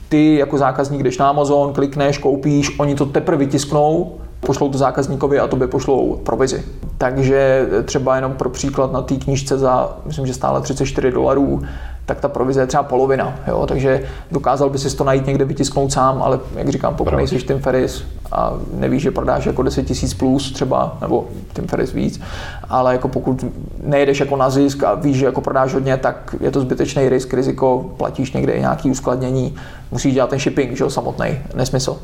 [0.08, 5.38] ty jako zákazník jdeš na Amazon, klikneš, koupíš, oni to teprve vytisknou, pošlou to zákazníkovi
[5.38, 6.64] a tobě pošlou provizi.
[6.98, 11.62] Takže třeba jenom pro příklad na té knížce za, myslím, že stále 34 dolarů,
[12.06, 13.34] tak ta provize je třeba polovina.
[13.46, 13.66] Jo?
[13.66, 17.58] Takže dokázal by si to najít někde vytisknout sám, ale jak říkám, pokud nejsi Tim
[17.58, 22.20] Ferris a nevíš, že prodáš jako 10 tisíc plus třeba, nebo Tim Ferris víc,
[22.68, 23.44] ale jako pokud
[23.82, 27.34] nejedeš jako na zisk a víš, že jako prodáš hodně, tak je to zbytečný risk,
[27.34, 29.54] riziko, platíš někde i nějaký uskladnění,
[29.90, 31.98] musíš dělat ten shipping, že jo, samotný, nesmysl.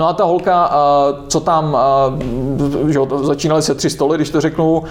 [0.00, 0.70] No a ta holka,
[1.28, 1.76] co tam,
[2.88, 4.82] že jo, začínali se tři stoly, když to řeknu,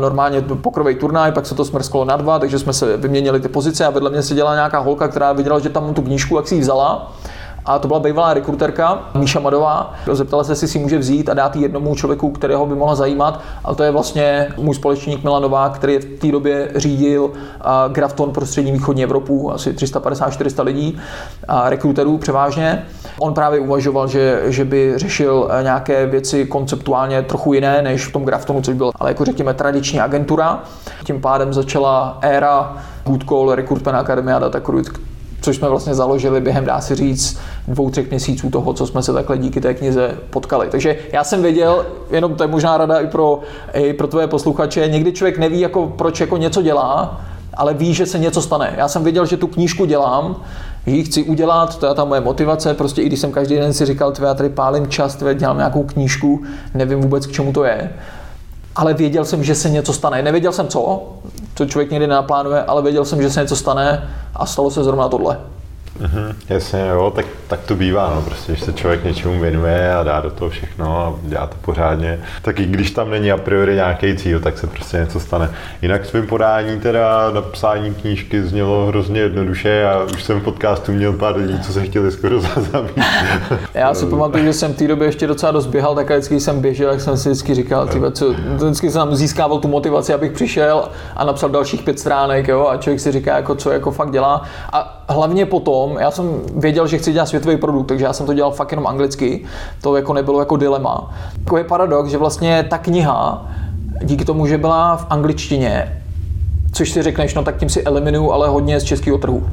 [0.00, 3.86] normálně pokrovej turnaj, pak se to smrsklo na dva, takže jsme se vyměnili ty pozice
[3.86, 6.60] a vedle mě seděla nějaká holka, která viděla, že tam tu knížku, jak si ji
[6.60, 7.12] vzala
[7.66, 9.94] a to byla bývalá rekruterka Míša Madová.
[10.12, 13.40] Zeptala se, jestli si může vzít a dát jednomu člověku, kterého by mohla zajímat.
[13.64, 17.30] A to je vlastně můj společník Milan Novák, který v té době řídil
[17.88, 20.98] Grafton pro střední východní Evropu, asi 350-400 lidí,
[21.48, 22.86] a rekruterů převážně.
[23.20, 28.12] On právě uvažoval, že, že by řešil e, nějaké věci konceptuálně trochu jiné než v
[28.12, 30.62] tom Graftonu, což byl ale jako řekněme tradiční agentura.
[31.04, 34.60] Tím pádem začala éra Good Call Recruitment Academy a Data
[35.46, 39.12] což jsme vlastně založili během, dá se říct, dvou, třech měsíců toho, co jsme se
[39.12, 40.68] takhle díky té knize potkali.
[40.70, 43.40] Takže já jsem věděl, jenom to je možná rada i pro,
[43.72, 47.20] i pro tvoje posluchače, někdy člověk neví, jako, proč jako něco dělá,
[47.54, 48.74] ale ví, že se něco stane.
[48.76, 50.42] Já jsem věděl, že tu knížku dělám,
[50.86, 53.72] že ji chci udělat, to je ta moje motivace, prostě i když jsem každý den
[53.72, 56.42] si říkal, tvé, já tady pálím čas, tvé, dělám nějakou knížku,
[56.74, 57.92] nevím vůbec, k čemu to je,
[58.76, 60.22] ale věděl jsem, že se něco stane.
[60.22, 61.12] Nevěděl jsem co,
[61.56, 65.08] to člověk někdy nenaplánuje, ale věděl jsem, že se něco stane a stalo se zrovna
[65.08, 65.38] tohle.
[66.00, 70.02] Mm-hmm, jasně, jo, tak, tak to bývá, no, prostě, když se člověk něčemu věnuje a
[70.02, 73.74] dá do toho všechno a dělá to pořádně, tak i když tam není a priori
[73.74, 75.50] nějaký cíl, tak se prostě něco stane.
[75.82, 81.12] Jinak svým podání teda napsání knížky znělo hrozně jednoduše a už jsem v podcastu měl
[81.12, 82.40] pár lidí, co se chtěli skoro
[82.72, 83.04] zabít.
[83.74, 86.60] Já si pamatuju, že jsem v té době ještě docela dost běhal, tak vždycky jsem
[86.60, 90.88] běžel, jak jsem si vždycky říkal, tyba, co, vždycky jsem získával tu motivaci, abych přišel
[91.16, 94.42] a napsal dalších pět stránek, jo, a člověk si říká, jako, co jako fakt dělá.
[94.72, 98.34] A hlavně potom, já jsem věděl, že chci dělat světový produkt, takže já jsem to
[98.34, 99.44] dělal fakt jenom anglicky,
[99.82, 101.14] to jako nebylo jako dilema.
[101.38, 103.46] Jako je paradox, že vlastně ta kniha,
[104.02, 106.02] díky tomu, že byla v angličtině,
[106.72, 109.46] což si řekneš, no tak tím si eliminuju, ale hodně z českého trhu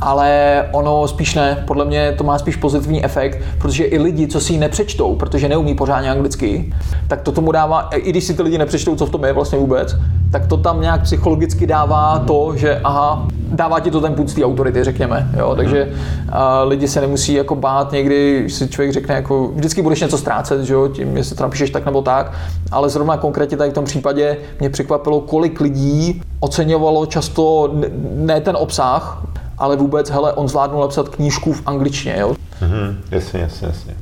[0.00, 1.64] ale ono spíš ne.
[1.66, 5.48] Podle mě to má spíš pozitivní efekt, protože i lidi, co si ji nepřečtou, protože
[5.48, 6.74] neumí pořádně anglicky,
[7.08, 9.58] tak to tomu dává, i když si ty lidi nepřečtou, co v tom je vlastně
[9.58, 9.96] vůbec,
[10.32, 14.34] tak to tam nějak psychologicky dává to, že aha, dává ti to ten půd z
[14.34, 15.30] té autority, řekněme.
[15.38, 15.54] Jo?
[15.56, 15.92] Takže
[16.32, 20.18] a lidi se nemusí jako bát někdy, když si člověk řekne, jako vždycky budeš něco
[20.18, 20.88] ztrácet, že jo?
[20.88, 22.32] tím, jestli to napíšeš tak nebo tak,
[22.70, 27.70] ale zrovna konkrétně tady v tom případě mě překvapilo, kolik lidí oceňovalo často
[28.14, 29.22] ne ten obsah,
[29.60, 32.34] ale vůbec, hele, on zvládnul napsat knížku v angličtině, jo?
[32.62, 33.94] Mm-hmm, jasně, jasně, jasně.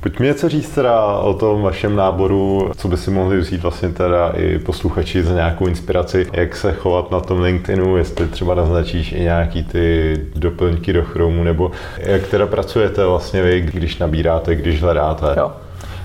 [0.00, 4.30] Pojďme něco říct teda o tom vašem náboru, co by si mohli vzít vlastně teda
[4.36, 9.20] i posluchači za nějakou inspiraci, jak se chovat na tom LinkedInu, jestli třeba naznačíš i
[9.20, 15.26] nějaký ty doplňky do Chromu, nebo jak teda pracujete vlastně vy, když nabíráte, když hledáte.
[15.36, 15.52] Jo.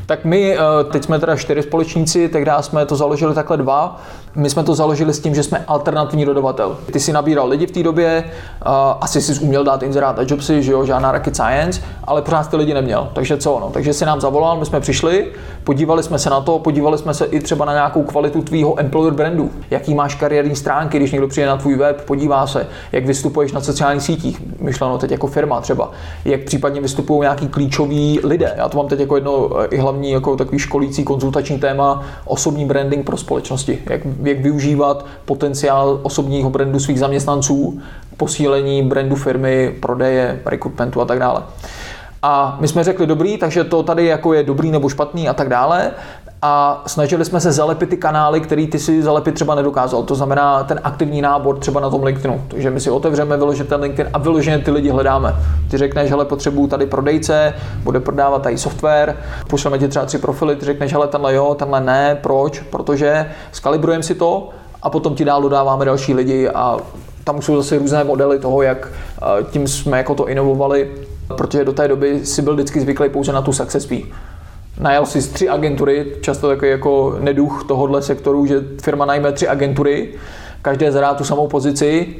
[0.05, 4.01] Tak my, eh, teď jsme teda čtyři společníci, tehdy jsme to založili takhle dva.
[4.35, 6.77] My jsme to založili s tím, že jsme alternativní dodavatel.
[6.91, 8.23] Ty si nabíral lidi v té době,
[8.65, 12.49] uh, asi si uměl dát inzerát a jobsy, že jo, žádná rocket science, ale pořád
[12.49, 13.09] ty lidi neměl.
[13.13, 13.69] Takže co no?
[13.73, 15.27] Takže si nám zavolal, my jsme přišli,
[15.63, 19.13] podívali jsme se na to, podívali jsme se i třeba na nějakou kvalitu tvýho employer
[19.13, 19.51] brandu.
[19.71, 23.61] Jaký máš kariérní stránky, když někdo přijde na tvůj web, podívá se, jak vystupuješ na
[23.61, 25.91] sociálních sítích, myšleno teď jako firma třeba,
[26.25, 28.53] jak případně vystupují nějaký klíčoví lidé.
[28.57, 32.65] Já to mám teď jako jedno eh, i hlavní jako takový školící konzultační téma osobní
[32.65, 33.79] branding pro společnosti.
[33.89, 37.81] Jak, jak využívat potenciál osobního brandu svých zaměstnanců,
[38.17, 41.43] posílení brandu firmy, prodeje, rekrutmentu a tak dále.
[42.23, 45.49] A my jsme řekli dobrý, takže to tady jako je dobrý nebo špatný a tak
[45.49, 45.91] dále
[46.43, 50.03] a snažili jsme se zalepit ty kanály, který ty si zalepit třeba nedokázal.
[50.03, 52.41] To znamená ten aktivní nábor třeba na tom LinkedInu.
[52.47, 55.35] Takže my si otevřeme vyložit ten LinkedIn a vyloženě ty lidi hledáme.
[55.71, 60.55] Ty řekneš, hele, potřebuju tady prodejce, bude prodávat tady software, pošleme ti třeba tři profily,
[60.55, 62.59] ty řekneš, hele, tenhle jo, tenhle ne, proč?
[62.59, 64.49] Protože skalibrujeme si to
[64.81, 66.77] a potom ti dál dodáváme další lidi a
[67.23, 68.87] tam jsou zase různé modely toho, jak
[69.51, 70.91] tím jsme jako to inovovali,
[71.37, 74.03] protože do té doby si byl vždycky zvyklý pouze na tu success fee
[74.79, 80.09] najal si tři agentury, často takový jako neduch tohohle sektoru, že firma najme tři agentury,
[80.61, 82.15] každé zadá tu samou pozici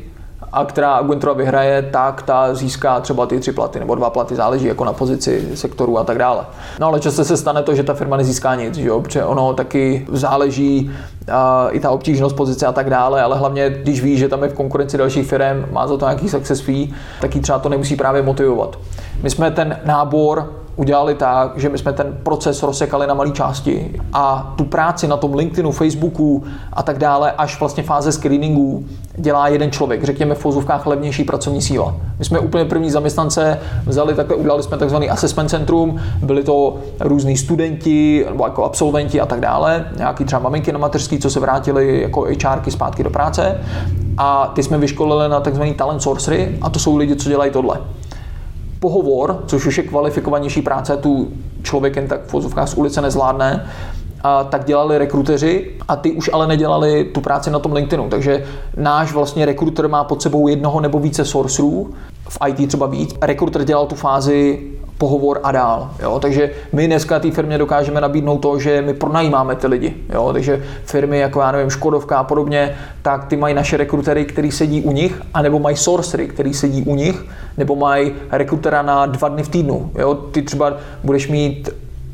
[0.54, 4.66] a která agentura vyhraje, tak ta získá třeba ty tři platy nebo dva platy, záleží
[4.66, 6.46] jako na pozici sektoru a tak dále.
[6.80, 9.02] No ale často se stane to, že ta firma nezíská nic, že jo?
[9.02, 10.92] protože ono taky záleží
[11.30, 11.36] uh,
[11.76, 14.54] i ta obtížnost pozice a tak dále, ale hlavně když ví, že tam je v
[14.54, 16.88] konkurenci dalších firm, má za to nějaký success fee,
[17.22, 18.80] tak třeba to nemusí právě motivovat.
[19.24, 24.02] My jsme ten nábor udělali tak, že my jsme ten proces rozsekali na malé části
[24.14, 28.86] a tu práci na tom LinkedInu, Facebooku a tak dále, až vlastně fáze screeningu
[29.18, 31.96] dělá jeden člověk, řekněme v fozovkách levnější pracovní síla.
[32.20, 37.38] My jsme úplně první zaměstnance vzali, takhle udělali jsme takzvaný assessment centrum, byli to různí
[37.38, 42.02] studenti nebo jako absolventi a tak dále, nějaký třeba maminky na mateřský, co se vrátili
[42.02, 43.62] jako HRky zpátky do práce
[44.18, 47.80] a ty jsme vyškolili na takzvaný talent sorcery a to jsou lidi, co dělají tohle
[48.82, 51.28] pohovor, což už je kvalifikovanější práce, tu
[51.64, 53.66] člověk jen tak v z ulice nezvládne,
[54.24, 58.10] a tak dělali rekruteři a ty už ale nedělali tu práci na tom LinkedInu.
[58.10, 58.46] Takže
[58.78, 61.94] náš vlastně rekruter má pod sebou jednoho nebo více sourcerů,
[62.30, 63.16] v IT třeba víc.
[63.22, 65.90] Rekruter dělal tu fázi pohovor a dál.
[66.02, 66.20] Jo?
[66.20, 69.96] Takže my dneska té firmě dokážeme nabídnout to, že my pronajímáme ty lidi.
[70.14, 70.30] Jo?
[70.34, 74.82] Takže firmy jako já nevím, Škodovka a podobně, tak ty mají naše rekrutery, který sedí
[74.82, 77.26] u nich, anebo mají sourcery, který sedí u nich,
[77.58, 79.92] nebo mají rekrutera na dva dny v týdnu.
[79.96, 80.14] Jo?
[80.14, 81.70] Ty třeba budeš mít,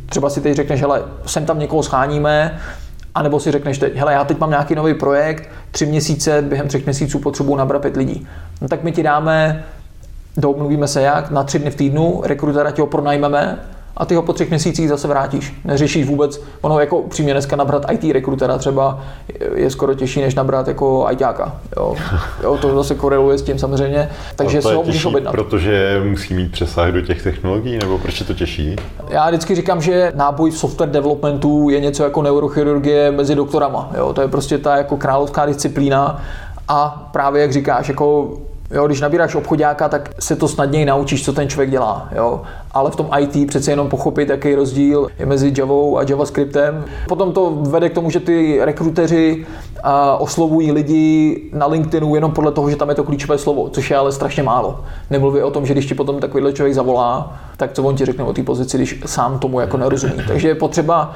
[0.09, 2.59] třeba si teď řekneš, hele, sem tam někoho scháníme,
[3.15, 6.67] a nebo si řekneš teď, hele, já teď mám nějaký nový projekt, tři měsíce, během
[6.67, 8.27] třech měsíců potřebuji nabrat pět lidí.
[8.61, 9.63] No tak my ti dáme
[10.37, 13.59] domluvíme se jak, na tři dny v týdnu, rekrutera ti ho pronajmeme
[13.97, 15.53] a ty ho po třech měsících zase vrátíš.
[15.65, 18.99] Neřešíš vůbec, ono jako upřímně dneska nabrat IT rekrutera třeba
[19.55, 21.55] je skoro těžší, než nabrat jako ITáka.
[21.77, 21.95] Jo.
[22.43, 25.31] jo to zase koreluje s tím samozřejmě, takže si ho můžeš objednat.
[25.31, 28.75] Protože musí mít přesah do těch technologií, nebo proč je to těžší?
[29.09, 33.89] Já vždycky říkám, že náboj v software developmentu je něco jako neurochirurgie mezi doktorama.
[33.97, 34.13] Jo.
[34.13, 36.21] To je prostě ta jako královská disciplína
[36.67, 38.37] a právě jak říkáš, jako
[38.71, 42.09] Jo, když nabíráš obchodáka, tak se to snadněji naučíš, co ten člověk dělá.
[42.15, 42.41] Jo.
[42.71, 46.85] Ale v tom IT přece jenom pochopit, jaký rozdíl je mezi Javou a JavaScriptem.
[47.07, 49.45] Potom to vede k tomu, že ty rekruteři
[50.17, 53.97] oslovují lidi na LinkedInu jenom podle toho, že tam je to klíčové slovo, což je
[53.97, 54.83] ale strašně málo.
[55.09, 58.23] Nemluví o tom, že když ti potom takovýhle člověk zavolá, tak co on ti řekne
[58.23, 60.23] o té pozici, když sám tomu jako nerozumí.
[60.27, 61.13] Takže je potřeba,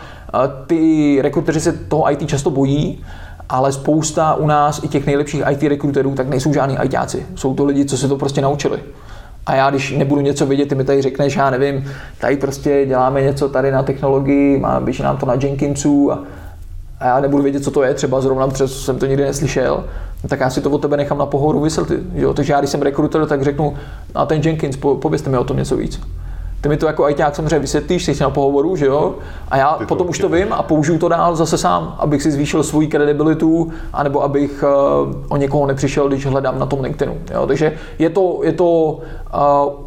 [0.67, 3.03] ty rekruteři se toho IT často bojí,
[3.51, 7.25] ale spousta u nás i těch nejlepších IT rekruterů tak nejsou žádní ITáci.
[7.35, 8.79] Jsou to lidi, co se to prostě naučili.
[9.45, 13.21] A já, když nebudu něco vědět, ty mi tady řekneš, já nevím, tady prostě děláme
[13.21, 16.23] něco tady na technologii, má, běží nám to na Jenkinsu a,
[16.99, 19.83] a já nebudu vědět, co to je, třeba zrovna, přes jsem to nikdy neslyšel,
[20.27, 22.01] tak já si to od tebe nechám na pohovoru vysvětlit.
[22.13, 22.33] Jo?
[22.33, 23.73] Takže já, když jsem rekruter, tak řeknu,
[24.15, 26.01] a ten Jenkins, po, povězte mi o tom něco víc.
[26.61, 29.15] Ty mi to jako ajťák samozřejmě vysvětlíš, jsi na pohovoru, že jo?
[29.47, 32.21] A já Ty potom to už to vím a použiju to dál zase sám, abych
[32.21, 37.17] si zvýšil svoji kredibilitu, anebo abych uh, o někoho nepřišel, když hledám na tom LinkedInu.
[37.33, 37.47] Jo?
[37.47, 38.99] Takže je to, je to uh,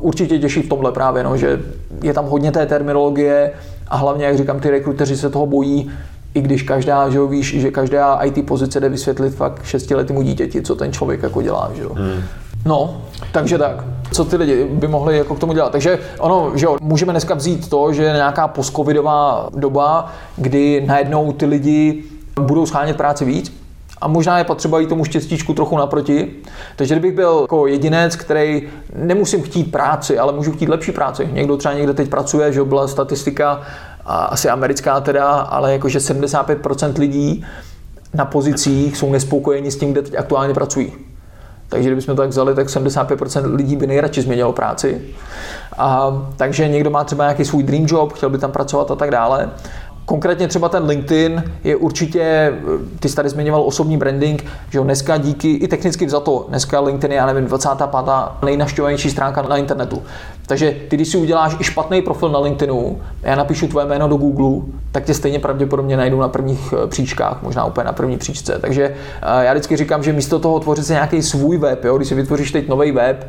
[0.00, 1.60] určitě těžší v tomhle právě, no, že
[2.02, 3.52] je tam hodně té terminologie
[3.88, 5.90] a hlavně, jak říkám, ty rekruteři se toho bojí,
[6.34, 10.62] i když každá, že jo, víš, že každá IT pozice jde vysvětlit fakt šestiletému dítěti,
[10.62, 11.90] co ten člověk jako dělá, že jo.
[11.94, 12.22] Hmm.
[12.64, 13.84] No, takže tak.
[14.12, 15.72] Co ty lidi by mohli jako k tomu dělat?
[15.72, 21.32] Takže ono, že jo, můžeme dneska vzít to, že je nějaká postcovidová doba, kdy najednou
[21.32, 22.04] ty lidi
[22.40, 23.64] budou schánět práci víc,
[24.00, 26.30] a možná je potřeba jít tomu štěstíčku trochu naproti.
[26.76, 31.28] Takže kdybych byl jako jedinec, který nemusím chtít práci, ale můžu chtít lepší práci.
[31.32, 33.62] Někdo třeba někde teď pracuje, že byla statistika,
[34.06, 37.44] asi americká teda, ale jakože 75% lidí
[38.14, 40.92] na pozicích jsou nespokojeni s tím, kde teď aktuálně pracují.
[41.74, 45.02] Takže kdybychom to tak vzali, tak 75% lidí by nejradši změnilo práci.
[45.78, 49.10] A, takže někdo má třeba nějaký svůj dream job, chtěl by tam pracovat a tak
[49.10, 49.50] dále.
[50.06, 52.52] Konkrétně třeba ten LinkedIn je určitě,
[53.00, 57.12] ty jsi tady zmiňoval osobní branding, že jo, dneska díky i technicky to, dneska LinkedIn
[57.12, 57.88] je, já nevím, 25.
[58.42, 60.02] nejnaštěvanější stránka na internetu.
[60.46, 64.16] Takže ty, když si uděláš i špatný profil na LinkedInu, já napíšu tvoje jméno do
[64.16, 64.62] Google,
[64.92, 68.58] tak tě stejně pravděpodobně najdou na prvních eh, příčkách, možná úplně na první příčce.
[68.60, 72.08] Takže eh, já vždycky říkám, že místo toho tvořit si nějaký svůj web, jo, když
[72.08, 73.26] si vytvoříš teď nový web,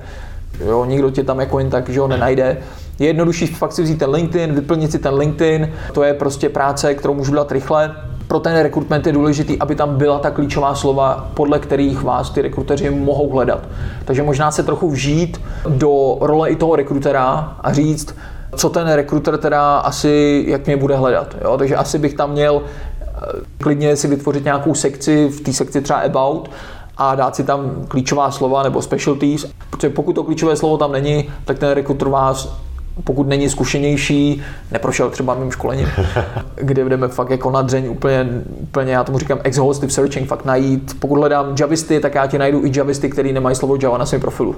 [0.66, 2.58] jo, nikdo tě tam jako jen tak, že ho nenajde,
[3.00, 6.96] je jednodušší fakt si vzít ten LinkedIn, vyplnit si ten LinkedIn, to je prostě práce,
[6.96, 7.96] kterou můžu dělat rychle.
[8.28, 12.42] Pro ten rekrutment je důležitý, aby tam byla ta klíčová slova, podle kterých vás ty
[12.42, 13.68] rekruteři mohou hledat.
[14.06, 18.16] Takže možná se trochu vžít do role i toho rekrutera a říct,
[18.56, 21.36] co ten rekruter teda asi, jak mě bude hledat.
[21.44, 21.58] Jo?
[21.58, 22.62] Takže asi bych tam měl
[23.02, 23.12] eh,
[23.58, 26.50] klidně si vytvořit nějakou sekci, v té sekci třeba about,
[26.98, 31.30] a dát si tam klíčová slova nebo specialties, protože pokud to klíčové slovo tam není,
[31.46, 32.58] tak ten rekruter vás
[33.04, 35.88] pokud není zkušenější, neprošel třeba mým školením,
[36.56, 40.98] kde budeme fakt jako na dřeň úplně, úplně, já tomu říkám exhaustive searching, fakt najít.
[41.00, 44.22] Pokud hledám javisty, tak já ti najdu i javisty, který nemají slovo Java na svém
[44.22, 44.56] profilu.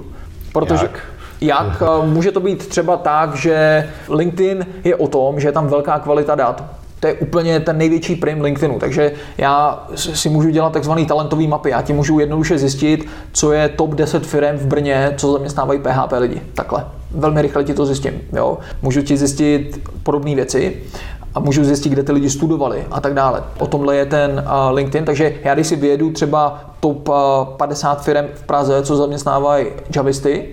[0.52, 1.00] Protože Jak?
[1.40, 1.82] Jak?
[2.04, 6.34] Může to být třeba tak, že LinkedIn je o tom, že je tam velká kvalita
[6.34, 6.64] dat,
[7.00, 8.78] to je úplně ten největší prim LinkedInu.
[8.78, 11.70] Takže já si můžu dělat takzvaný talentový mapy.
[11.70, 16.12] Já ti můžu jednoduše zjistit, co je top 10 firm v Brně, co zaměstnávají PHP
[16.18, 16.42] lidi.
[16.54, 16.84] Takhle.
[17.10, 18.20] Velmi rychle ti to zjistím.
[18.32, 18.58] Jo?
[18.82, 20.76] Můžu ti zjistit podobné věci
[21.34, 23.42] a můžu zjistit, kde ty lidi studovali a tak dále.
[23.58, 27.14] O tomhle je ten LinkedIn, takže já když si vyjedu třeba top uh,
[27.56, 29.66] 50 firm v Praze, co zaměstnávají
[29.96, 30.48] javisty,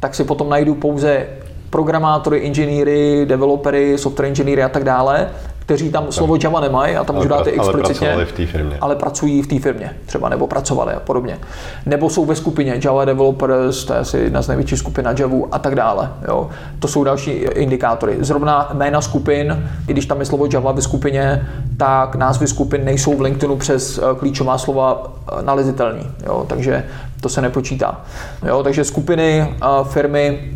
[0.00, 1.26] tak si potom najdu pouze
[1.70, 5.28] programátory, inženýry, developery, software inženýry a tak dále
[5.68, 8.78] kteří tam slovo Java nemají a tam můžu dát explicitně, ale, v té firmě.
[8.80, 11.38] ale pracují v té firmě třeba, nebo pracovali a podobně.
[11.86, 15.36] Nebo jsou ve skupině Java Developers, to je asi jedna z největších skupin na Java
[15.52, 16.10] a tak dále.
[16.28, 16.50] Jo.
[16.78, 18.16] To jsou další indikátory.
[18.20, 23.16] Zrovna jména skupin, i když tam je slovo Java ve skupině, tak názvy skupin nejsou
[23.16, 26.06] v LinkedInu přes eh, klíčová slova eh, nalezitelný.
[26.26, 26.44] Jo.
[26.48, 26.84] Takže
[27.20, 28.00] to se nepočítá.
[28.46, 28.62] Jo.
[28.62, 30.52] Takže skupiny, eh, firmy,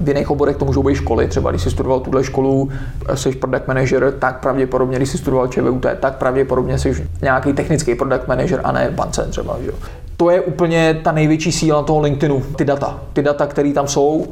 [0.00, 2.70] v jiných oborech to můžou být školy, třeba když jsi studoval tuhle školu,
[3.14, 8.28] jsi product manager, tak pravděpodobně, když jsi studoval ČVUT, tak pravděpodobně jsi nějaký technický product
[8.28, 9.56] manager a ne bance třeba.
[9.64, 9.70] Že?
[10.16, 13.00] To je úplně ta největší síla toho LinkedInu, ty data.
[13.12, 14.26] Ty data, které tam jsou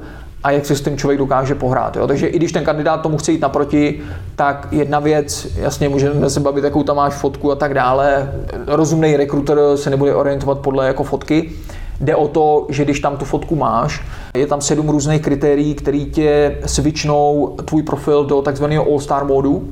[0.45, 1.97] a jak si s tím člověk dokáže pohrát.
[1.97, 2.07] Jo?
[2.07, 4.01] Takže i když ten kandidát tomu chce jít naproti,
[4.37, 8.33] tak jedna věc, jasně můžeme se bavit, jakou tam máš fotku a tak dále.
[8.67, 11.53] Rozumný rekruter se nebude orientovat podle jako fotky,
[12.01, 15.99] Jde o to, že když tam tu fotku máš, je tam sedm různých kritérií, které
[15.99, 19.69] tě switchnou tvůj profil do takzvaného all-star modu,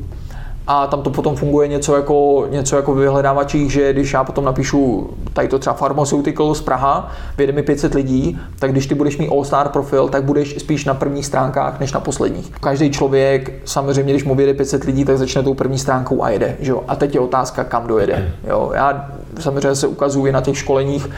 [0.66, 5.10] a tam to potom funguje něco jako, něco jako vyhledávačích, že když já potom napíšu
[5.32, 9.28] tady to třeba Pharmaceutical z Praha, vyjede mi 500 lidí, tak když ty budeš mít
[9.28, 12.50] all-star profil, tak budeš spíš na prvních stránkách než na posledních.
[12.60, 16.56] Každý člověk, samozřejmě, když mu vyjede 500 lidí, tak začne tou první stránkou a jede.
[16.60, 16.82] Že jo?
[16.88, 18.32] A teď je otázka, kam dojede.
[18.48, 18.70] Jo?
[18.74, 21.10] Já samozřejmě se ukazuji na těch školeních,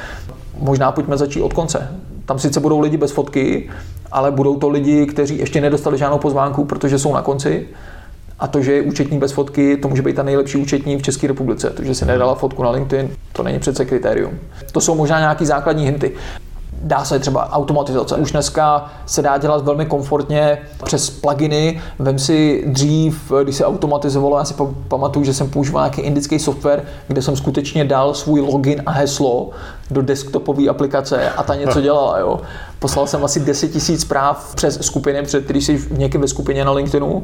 [0.63, 2.01] možná pojďme začít od konce.
[2.25, 3.71] Tam sice budou lidi bez fotky,
[4.13, 7.67] ale budou to lidi, kteří ještě nedostali žádnou pozvánku, protože jsou na konci.
[8.39, 11.27] A to, že je účetní bez fotky, to může být ta nejlepší účetní v České
[11.27, 11.71] republice.
[11.71, 14.39] To, že si nedala fotku na LinkedIn, to není přece kritérium.
[14.73, 16.13] To jsou možná nějaký základní hinty
[16.83, 18.17] dá se třeba automatizace.
[18.17, 21.81] Už dneska se dá dělat velmi komfortně přes pluginy.
[21.99, 24.55] Vem si dřív, když se automatizovalo, já si
[24.89, 29.51] pamatuju, že jsem používal nějaký indický software, kde jsem skutečně dal svůj login a heslo
[29.91, 32.19] do desktopové aplikace a ta něco dělala.
[32.19, 32.41] Jo.
[32.79, 36.73] Poslal jsem asi 10 000 zpráv přes skupiny, před když jsi někým ve skupině na
[36.73, 37.23] LinkedInu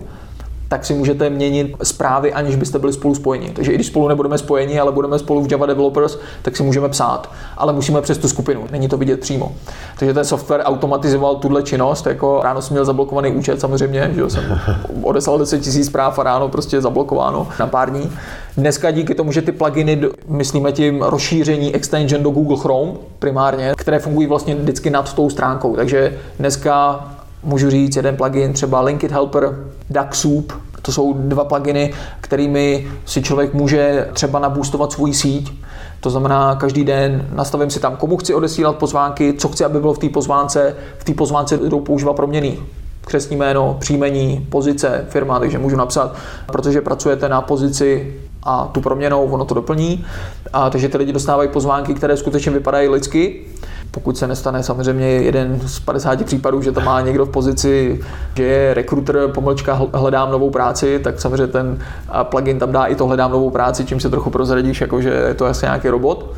[0.69, 3.51] tak si můžete měnit zprávy, aniž byste byli spolu spojeni.
[3.51, 6.89] Takže i když spolu nebudeme spojeni, ale budeme spolu v Java Developers, tak si můžeme
[6.89, 7.31] psát.
[7.57, 9.53] Ale musíme přes tu skupinu, není to vidět přímo.
[9.99, 14.61] Takže ten software automatizoval tuhle činnost, jako ráno jsem měl zablokovaný účet samozřejmě, že jsem
[15.03, 18.11] odeslal 10 000 zpráv a ráno prostě zablokováno na pár dní.
[18.57, 23.99] Dneska díky tomu, že ty pluginy, myslíme tím rozšíření extension do Google Chrome primárně, které
[23.99, 25.77] fungují vlastně vždycky nad tou stránkou.
[25.77, 27.05] Takže dneska
[27.43, 29.59] můžu říct jeden plugin, třeba Linkit Helper,
[29.91, 35.53] DuckSoup, to jsou dva pluginy, kterými si člověk může třeba nabůstovat svůj síť.
[36.01, 39.95] To znamená, každý den nastavím si tam, komu chci odesílat pozvánky, co chci, aby bylo
[39.95, 40.75] v té pozvánce.
[40.99, 42.59] V té pozvánce jdou používat proměny
[43.01, 46.15] křesní jméno, příjmení, pozice, firma, takže můžu napsat,
[46.47, 50.05] protože pracujete na pozici a tu proměnou ono to doplní.
[50.53, 53.45] A, takže ty lidi dostávají pozvánky, které skutečně vypadají lidsky
[53.91, 58.01] pokud se nestane samozřejmě jeden z 50 případů, že to má někdo v pozici,
[58.35, 61.79] že je rekruter, pomlčka hledám novou práci, tak samozřejmě ten
[62.23, 65.35] plugin tam dá i to hledám novou práci, čím se trochu prozradíš, jako že je
[65.35, 66.31] to asi nějaký robot.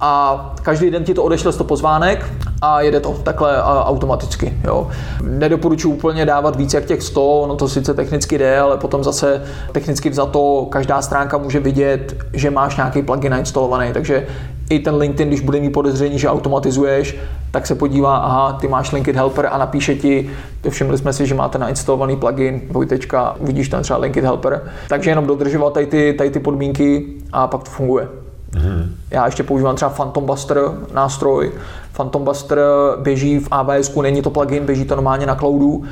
[0.00, 2.26] A každý den ti to odešle 100 pozvánek
[2.62, 4.58] a jede to takhle automaticky.
[4.64, 4.88] Jo.
[5.22, 9.42] Nedoporučuji úplně dávat více jak těch 100, no to sice technicky jde, ale potom zase
[9.72, 14.26] technicky vzato každá stránka může vidět, že máš nějaký plugin nainstalovaný, takže
[14.70, 17.16] i ten LinkedIn, když bude mít podezření, že automatizuješ,
[17.50, 20.30] tak se podívá, aha, ty máš LinkedIn Helper a napíše ti,
[20.68, 24.62] všimli jsme si, že máte nainstalovaný plugin, Vojtečka, vidíš tam třeba LinkedIn Helper.
[24.88, 28.08] Takže jenom dodržovat tady ty, tady ty podmínky a pak to funguje.
[28.52, 28.88] Mm-hmm.
[29.10, 30.58] Já ještě používám třeba Phantom Buster
[30.94, 31.52] nástroj.
[31.92, 32.58] Phantom Buster
[33.02, 35.84] běží v AWS, není to plugin, běží to normálně na cloudu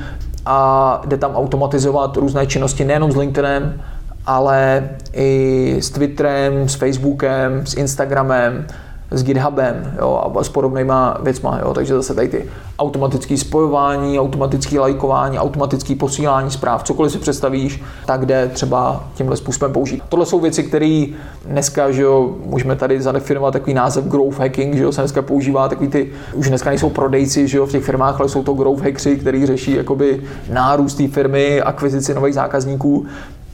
[0.45, 3.81] a jde tam automatizovat různé činnosti nejenom s LinkedInem,
[4.25, 8.65] ale i s Twitterem, s Facebookem, s Instagramem,
[9.13, 11.59] s GitHubem jo, a s podobnýma věcma.
[11.61, 11.73] Jo.
[11.73, 12.45] Takže zase tady ty
[12.79, 19.73] automatické spojování, automatické lajkování, automatické posílání zpráv, cokoliv si představíš, tak jde třeba tímhle způsobem
[19.73, 20.03] použít.
[20.09, 21.05] Tohle jsou věci, které
[21.45, 25.69] dneska, že jo, můžeme tady zadefinovat takový název growth hacking, že jo, se dneska používá
[25.69, 28.83] takový ty, už dneska nejsou prodejci, že jo, v těch firmách, ale jsou to growth
[28.83, 33.05] hackři, kteří řeší jakoby nárůst té firmy, akvizici nových zákazníků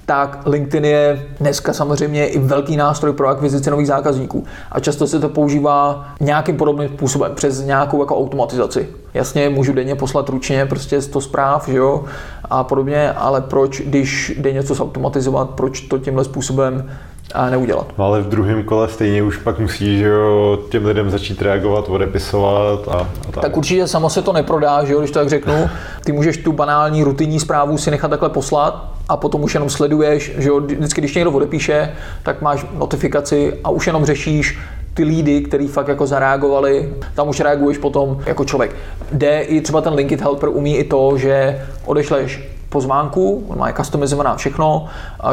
[0.10, 4.46] tak LinkedIn je dneska samozřejmě i velký nástroj pro akvizici nových zákazníků.
[4.72, 8.90] A často se to používá nějakým podobným způsobem, přes nějakou jako automatizaci.
[9.14, 12.04] Jasně, můžu denně poslat ručně prostě 100 zpráv, že jo,
[12.50, 16.92] a podobně, ale proč, když jde něco zautomatizovat, proč to tímhle způsobem
[17.34, 17.88] a neudělat.
[17.98, 21.90] No ale v druhém kole stejně už pak musí že jo, těm lidem začít reagovat,
[21.90, 23.42] odepisovat a, a tak.
[23.42, 25.70] Tak určitě samo se to neprodá, že jo, když to tak řeknu.
[26.06, 30.32] Ty můžeš tu banální rutinní zprávu si nechat takhle poslat a potom už jenom sleduješ,
[30.38, 31.92] že jo, vždycky, když někdo odepíše,
[32.24, 34.60] tak máš notifikaci a už jenom řešíš,
[34.94, 38.76] ty lídy, který fakt jako zareagovali, tam už reaguješ potom jako člověk.
[39.12, 44.36] Jde i třeba ten Linkit Helper umí i to, že odešleš pozvánku, má je customizovaná
[44.36, 44.88] všechno,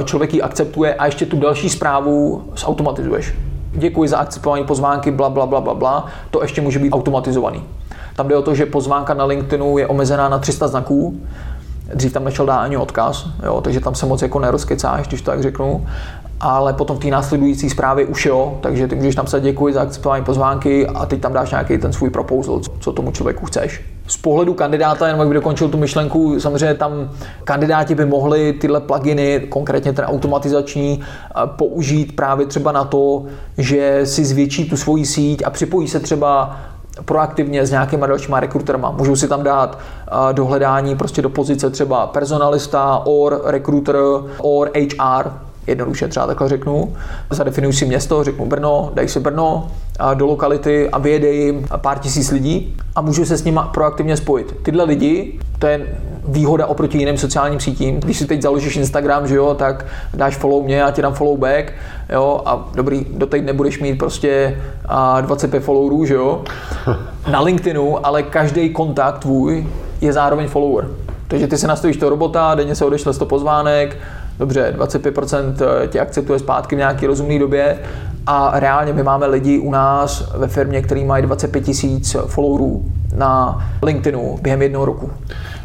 [0.04, 3.34] člověk ji akceptuje a ještě tu další zprávu zautomatizuješ.
[3.72, 6.06] Děkuji za akceptování pozvánky, bla, bla, bla, bla, bla.
[6.30, 7.62] To ještě může být automatizovaný.
[8.16, 11.20] Tam jde o to, že pozvánka na LinkedInu je omezená na 300 znaků,
[11.94, 15.30] Dřív tam nešel dát ani odkaz, jo, takže tam se moc jako nerozkecáš, když to
[15.30, 15.86] tak řeknu.
[16.40, 20.24] Ale potom v té následující zprávě už jo, takže ty můžeš napsat děkuji za akceptování
[20.24, 23.84] pozvánky a teď tam dáš nějaký ten svůj proposal, co tomu člověku chceš.
[24.06, 27.10] Z pohledu kandidáta, jenom jak by dokončil tu myšlenku, samozřejmě tam
[27.44, 31.00] kandidáti by mohli tyhle pluginy, konkrétně ten automatizační,
[31.46, 33.24] použít právě třeba na to,
[33.58, 36.60] že si zvětší tu svoji síť a připojí se třeba
[37.04, 38.90] proaktivně s nějakýma dalšíma rekruterma.
[38.90, 39.78] Můžou si tam dát
[40.32, 43.96] do hledání prostě do pozice třeba personalista, or recruiter,
[44.38, 45.30] or HR,
[45.66, 46.96] jednoduše třeba takhle řeknu.
[47.30, 49.70] Zadefinuji si město, řeknu Brno, dej si Brno
[50.14, 54.56] do lokality a vyjede jim pár tisíc lidí a můžu se s nimi proaktivně spojit.
[54.62, 58.00] Tyhle lidi, to je výhoda oproti jiným sociálním sítím.
[58.00, 61.38] Když si teď založíš Instagram, že jo, tak dáš follow mě a ti dám follow
[61.38, 61.72] back,
[62.12, 64.58] jo, a dobrý, doteď nebudeš mít prostě
[65.20, 66.44] 25 followerů, že jo.
[67.30, 69.66] Na LinkedInu, ale každý kontakt tvůj
[70.00, 70.88] je zároveň follower.
[71.28, 73.96] Takže ty si nastavíš toho robota, denně se odešle 100 pozvánek,
[74.38, 75.54] dobře, 25%
[75.88, 77.78] tě akceptuje zpátky v nějaké rozumné době
[78.26, 82.84] a reálně my máme lidi u nás ve firmě, který mají 25 tisíc followerů
[83.16, 85.10] na LinkedInu během jednoho roku.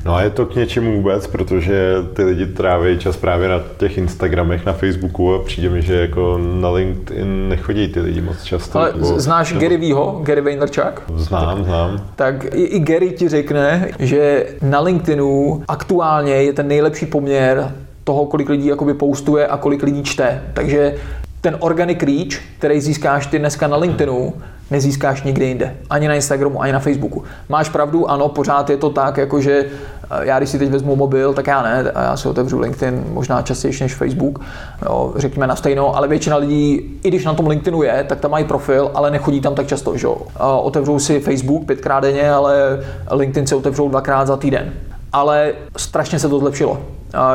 [0.06, 3.98] No a je to k něčemu vůbec, protože ty lidi tráví čas právě na těch
[3.98, 8.80] Instagramech, na Facebooku a přijde mi, že jako na LinkedIn nechodí ty lidi moc často.
[8.80, 9.62] Ale nebo, znáš nebo...
[9.62, 11.04] Gary Výho, Gary Vaynerchuk?
[11.16, 12.02] Znám, znám.
[12.16, 17.72] Tak i, i Gary ti řekne, že na LinkedInu aktuálně je ten nejlepší poměr
[18.04, 20.42] toho, kolik lidí jakoby postuje a kolik lidí čte.
[20.54, 20.96] Takže
[21.42, 24.34] ten organic reach, který získáš ty dneska na LinkedInu,
[24.72, 25.76] nezískáš nikde jinde.
[25.90, 27.24] Ani na Instagramu, ani na Facebooku.
[27.50, 29.66] Máš pravdu, ano, pořád je to tak, jakože
[30.12, 33.42] eh, já když si teď vezmu mobil, tak já ne, já si otevřu LinkedIn možná
[33.42, 34.40] častěji než Facebook,
[34.86, 38.32] jo, řekněme na stejno, ale většina lidí, i když na tom LinkedInu je, tak tam
[38.32, 40.18] mají profil, ale nechodí tam tak často, že jo.
[40.62, 42.80] Otevřou si Facebook pětkrát denně, ale
[43.12, 44.74] LinkedIn si otevřou dvakrát za týden.
[45.14, 46.78] Ale strašně se to zlepšilo.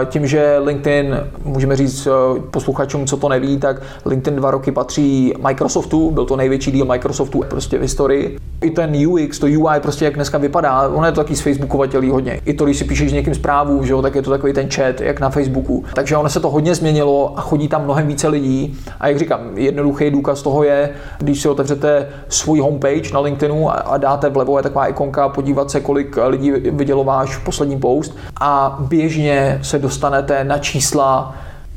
[0.05, 5.35] Tím, že LinkedIn, můžeme říct eh, posluchačům, co to neví, tak LinkedIn dva roky patří
[5.47, 8.37] Microsoftu, byl to největší díl Microsoftu prostě v historii.
[8.61, 12.11] I ten UX, to UI prostě jak dneska vypadá, ono je to taky z Facebookovatelí
[12.11, 12.41] hodně.
[12.45, 14.71] I to, když si píšeš s někým zprávu, že jo, tak je to takový ten
[14.71, 15.85] chat, jak na Facebooku.
[15.95, 18.79] Takže ono se to hodně změnilo a chodí tam mnohem více lidí.
[19.01, 23.97] A jak říkám, jednoduchý důkaz toho je, když si otevřete svůj homepage na LinkedInu a
[23.97, 29.59] dáte vlevo je taková ikonka, podívat se, kolik lidí vidělo váš poslední post a běžně
[29.67, 31.35] se dostanete na čísla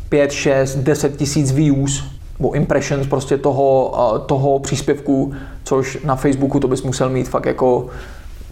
[0.09, 2.03] 5, 6, 10 tisíc views
[2.39, 3.93] nebo impressions prostě toho,
[4.25, 5.33] toho příspěvku,
[5.63, 7.85] což na Facebooku to bys musel mít fakt jako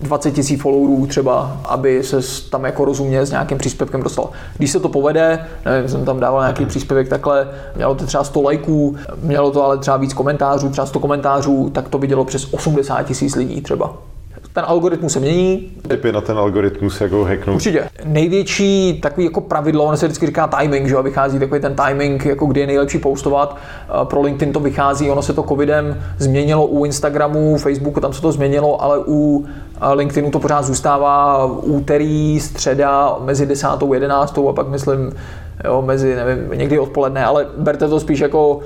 [0.02, 2.18] 20 tisíc followerů třeba, aby se
[2.50, 4.30] tam jako rozumně s nějakým příspěvkem dostal.
[4.58, 8.42] Když se to povede, nevím, jsem tam dával nějaký příspěvek takhle, mělo to třeba 100
[8.42, 13.04] lajků, mělo to ale třeba víc komentářů, třeba 100 komentářů, tak to vidělo přes 80
[13.04, 13.94] tisíc lidí třeba
[14.58, 15.72] ten algoritmus se mění.
[15.88, 17.56] Typy na ten algoritmus jako hacknout.
[17.56, 17.90] Určitě.
[18.06, 22.26] Největší takový jako pravidlo, ono se vždycky říká timing, že jo, vychází takový ten timing,
[22.26, 23.58] jako kdy je nejlepší postovat.
[24.04, 28.32] Pro LinkedIn to vychází, ono se to covidem změnilo u Instagramu, Facebooku, tam se to
[28.32, 29.46] změnilo, ale u
[29.94, 33.68] LinkedInu to pořád zůstává úterý, středa mezi 10.
[33.68, 34.40] a 11.
[34.50, 35.12] a pak myslím
[35.66, 38.60] jo, mezi, nevím, někdy odpoledne, ale berte to spíš jako,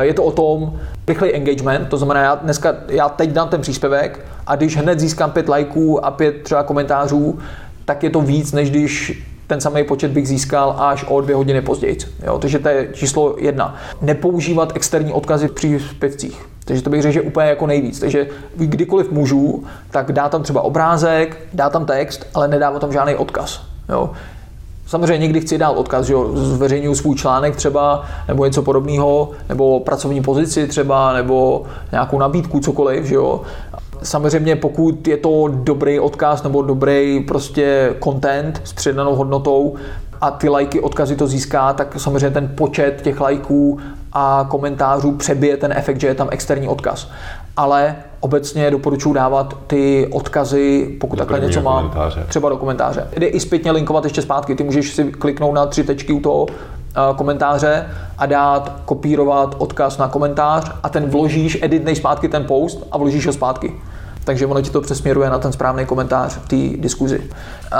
[0.00, 0.78] je to o tom,
[1.08, 5.30] rychlej engagement, to znamená, já dneska, já teď dám ten příspěvek a když hned získám
[5.30, 7.38] pět lajků a pět třeba komentářů,
[7.84, 11.62] tak je to víc, než když ten samý počet bych získal až o dvě hodiny
[11.62, 11.98] později.
[12.26, 13.76] Jo, takže to je číslo jedna.
[14.02, 16.46] Nepoužívat externí odkazy v příspěvcích.
[16.64, 18.00] Takže to bych řekl, že úplně jako nejvíc.
[18.00, 18.26] Takže
[18.56, 23.62] kdykoliv můžu, tak dá tam třeba obrázek, dá tam text, ale nedává tam žádný odkaz.
[23.88, 24.10] Jo.
[24.86, 29.80] Samozřejmě někdy chci dát odkaz, že jo, zveřejňuji svůj článek třeba, nebo něco podobného, nebo
[29.80, 31.62] pracovní pozici třeba, nebo
[31.92, 33.40] nějakou nabídku, cokoliv, že jo.
[34.02, 39.74] Samozřejmě pokud je to dobrý odkaz nebo dobrý prostě content s přidanou hodnotou
[40.20, 43.78] a ty lajky, odkazy to získá, tak samozřejmě ten počet těch lajků
[44.12, 47.10] a komentářů přebije ten efekt, že je tam externí odkaz.
[47.56, 51.94] Ale obecně doporučuji dávat ty odkazy, pokud takhle něco má,
[52.28, 53.08] třeba do komentáře.
[53.16, 54.54] Jde i zpětně linkovat ještě zpátky.
[54.54, 57.86] Ty můžeš si kliknout na tři tečky u toho eh, komentáře
[58.18, 63.26] a dát, kopírovat odkaz na komentář a ten vložíš, editnej zpátky ten post a vložíš
[63.26, 63.72] ho zpátky
[64.26, 67.18] takže ono ti to přesměruje na ten správný komentář v té diskuzi.
[67.18, 67.78] Uh,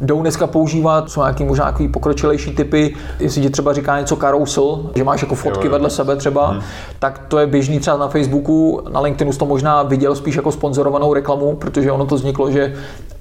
[0.00, 4.90] jdou dneska používat, jsou nějaký možná nějaký pokročilejší typy, jestli ti třeba říká něco carousel,
[4.94, 5.72] že máš jako fotky jo, jo.
[5.72, 6.62] vedle sebe třeba, hmm.
[6.98, 11.14] tak to je běžný třeba na Facebooku, na LinkedInu to možná viděl spíš jako sponzorovanou
[11.14, 12.74] reklamu, protože ono to vzniklo, že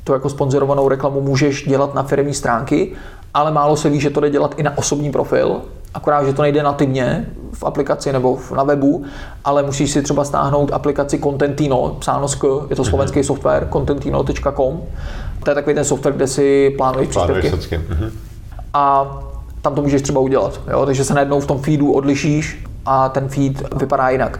[0.04, 2.96] to jako sponzorovanou reklamu můžeš dělat na firmní stránky,
[3.38, 5.62] ale málo se ví, že to jde dělat i na osobní profil,
[5.94, 9.06] akorát, že to nejde nativně v aplikaci nebo na webu,
[9.46, 13.24] ale musíš si třeba stáhnout aplikaci Contentino, psáno sk, je to slovenský mm-hmm.
[13.24, 14.82] software, contentino.com.
[15.44, 17.50] To je takový ten software, kde si plánuješ příspěvky.
[17.50, 18.12] Mm-hmm.
[18.74, 19.16] A
[19.62, 20.62] tam to můžeš třeba udělat.
[20.72, 20.86] Jo?
[20.86, 24.40] Takže se najednou v tom feedu odlišíš a ten feed vypadá jinak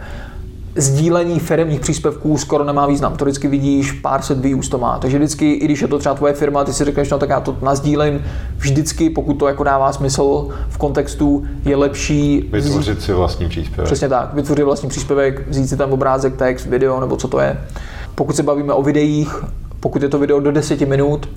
[0.78, 3.16] sdílení firmních příspěvků skoro nemá význam.
[3.16, 4.98] To vždycky vidíš, pár set views to má.
[4.98, 7.40] Takže vždycky, i když je to třeba tvoje firma, ty si řekneš, no tak já
[7.40, 8.24] to nazdílím,
[8.56, 13.86] vždycky, pokud to jako dává smysl v kontextu, je lepší vytvořit si vlastní příspěvek.
[13.86, 17.60] Přesně tak, vytvořit vlastní příspěvek, vzít si tam obrázek, text, video nebo co to je.
[18.14, 19.44] Pokud se bavíme o videích,
[19.80, 21.28] pokud je to video do 10 minut,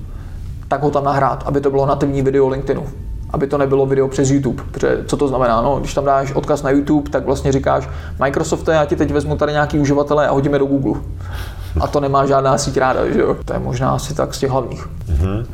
[0.67, 2.87] tak ho tam nahrát, aby to bylo nativní video LinkedInu
[3.33, 4.63] aby to nebylo video přes YouTube.
[4.71, 5.61] Protože co to znamená?
[5.61, 9.35] No, když tam dáš odkaz na YouTube, tak vlastně říkáš, Microsofte, já ti teď vezmu
[9.37, 11.01] tady nějaký uživatele a hodíme do Google.
[11.79, 13.37] A to nemá žádná síť ráda, že jo?
[13.45, 14.87] To je možná asi tak z těch hlavních.
[14.87, 15.45] Mm-hmm.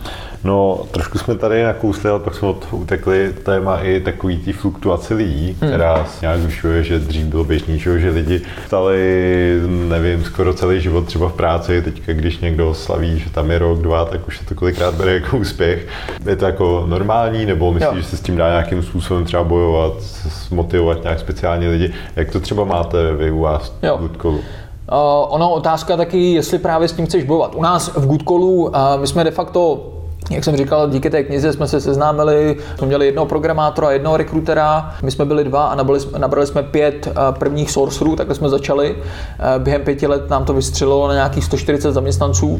[0.43, 5.13] No, trošku jsme tady nakousli, ale pak jsme od utekli téma i takový tý fluktuace
[5.13, 5.69] lidí, hmm.
[5.69, 11.05] která se nějak zvyšuje, že dřív bylo běžný, že lidi stali, nevím, skoro celý život
[11.05, 14.45] třeba v práci, teďka když někdo slaví, že tam je rok, dva, tak už se
[14.45, 15.87] to kolikrát bere jako úspěch.
[16.25, 18.01] Je to jako normální, nebo myslíš, jo.
[18.01, 19.93] že se s tím dá nějakým způsobem třeba bojovat,
[20.51, 21.93] motivovat nějak speciálně lidi?
[22.15, 23.73] Jak to třeba máte vy u vás?
[24.23, 24.39] Uh,
[25.27, 27.55] ono otázka taky, jestli právě s tím chceš bojovat.
[27.55, 29.79] U nás v Goodcallu uh, my jsme de facto
[30.29, 34.93] jak jsem říkal, díky té knize jsme se seznámili, jsme měli jednoho programátora, jednoho rekrutera,
[35.03, 38.95] my jsme byli dva a nabrali, nabrali jsme pět eh, prvních sourcerů, takhle jsme začali.
[38.95, 42.59] Eh, během pěti let nám to vystřelilo na nějakých 140 zaměstnanců.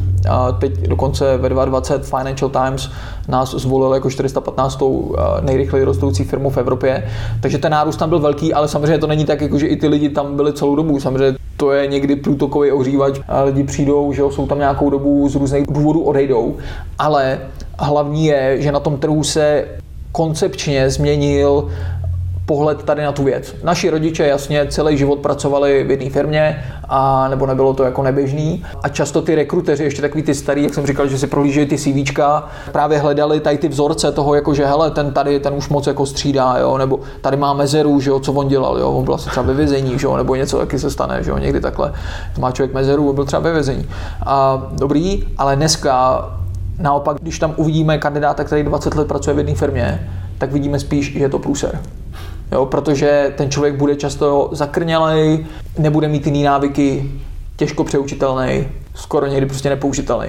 [0.60, 2.90] Teď dokonce ve 2020 Financial Times
[3.28, 5.14] nás zvolil jako 415.
[5.18, 7.04] Eh, nejrychleji rostoucí firmu v Evropě.
[7.42, 9.88] Takže ten nárůst tam byl velký, ale samozřejmě to není tak, jako že i ty
[9.88, 11.00] lidi tam byli celou dobu.
[11.00, 15.68] Samozřejmě to je někdy průtokový ohřívač, lidi přijdou, že jsou tam nějakou dobu z různých
[15.68, 16.56] důvodů odejdou,
[17.00, 17.40] ale
[17.80, 19.66] hlavní je, že na tom trhu se
[20.12, 21.70] koncepčně změnil
[22.48, 23.56] pohled tady na tu věc.
[23.64, 28.66] Naši rodiče jasně celý život pracovali v jedné firmě, a nebo nebylo to jako neběžný.
[28.84, 31.78] A často ty rekruteři, ještě takový ty starý, jak jsem říkal, že si prohlížejí ty
[31.78, 35.88] CVčka, právě hledali tady ty vzorce toho, jako že hele, ten tady, ten už moc
[35.88, 39.14] jako střídá, jo, nebo tady má mezeru, že jo, co on dělal, jo, on byl
[39.14, 41.93] asi třeba ve vězení, že jo, nebo něco taky se stane, že jo, někdy takhle.
[42.39, 43.88] Má člověk mezeru, byl třeba ve vězení.
[44.26, 46.26] A dobrý, ale dneska
[46.80, 51.14] naopak, když tam uvidíme kandidáta, který 20 let pracuje v jedné firmě, tak vidíme spíš,
[51.14, 51.80] že je to průser.
[52.52, 55.45] Jo, protože ten člověk bude často zakrnělej,
[55.78, 57.12] nebude mít jiný návyky,
[57.56, 60.28] těžko přeučitelný, skoro někdy prostě nepoužitelný.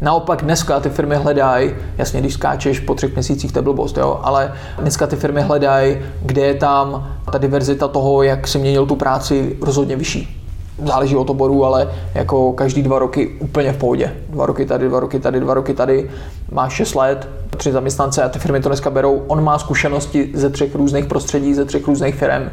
[0.00, 4.20] Naopak dneska ty firmy hledají, jasně, když skáčeš po třech měsících, to je blbost, jo,
[4.22, 8.96] ale dneska ty firmy hledají, kde je tam ta diverzita toho, jak si měnil tu
[8.96, 10.39] práci rozhodně vyšší
[10.84, 14.12] záleží od oboru, ale jako každý dva roky úplně v pohodě.
[14.28, 16.10] Dva roky tady, dva roky tady, dva roky tady,
[16.52, 19.22] máš 6 let, tři zaměstnance a ty firmy to dneska berou.
[19.26, 22.50] On má zkušenosti ze třech různých prostředí, ze třech různých firm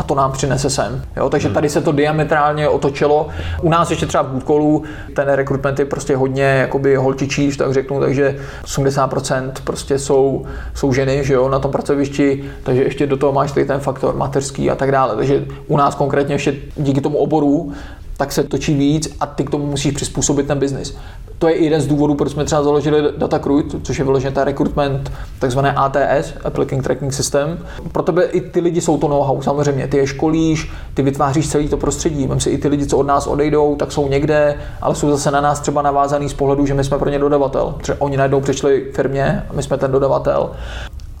[0.00, 1.02] a to nám přinese sem.
[1.16, 1.28] Jo?
[1.30, 1.54] Takže hmm.
[1.54, 3.28] tady se to diametrálně otočilo.
[3.62, 4.82] U nás ještě třeba v Bootcallu
[5.16, 11.24] ten rekrutment je prostě hodně jakoby holčičí, tak řeknu, takže 80% prostě jsou, jsou ženy
[11.24, 14.74] že jo, na tom pracovišti, takže ještě do toho máš tady ten faktor mateřský a
[14.74, 15.16] tak dále.
[15.16, 17.72] Takže u nás konkrétně ještě díky tomu oboru
[18.20, 20.96] tak se točí víc a ty k tomu musíš přizpůsobit ten biznis.
[21.38, 25.12] To je jeden z důvodů, proč jsme třeba založili Datacruit, což je vyloženě ta recruitment,
[25.38, 27.58] takzvané ATS, Applicant Tracking System.
[27.92, 29.86] Pro tebe i ty lidi jsou to know-how, samozřejmě.
[29.86, 32.26] Ty je školíš, ty vytváříš celý to prostředí.
[32.26, 35.30] Vem si i ty lidi, co od nás odejdou, tak jsou někde, ale jsou zase
[35.30, 37.74] na nás třeba navázaný z pohledu, že my jsme pro ně dodavatel.
[37.80, 40.50] Třeba oni najednou přišli firmě a my jsme ten dodavatel.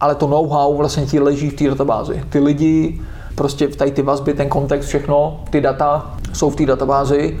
[0.00, 2.22] Ale to know-how vlastně ti leží v té databázi.
[2.28, 3.00] Ty lidi,
[3.40, 7.40] prostě v tady ty vazby, ten kontext, všechno, ty data jsou v té databázi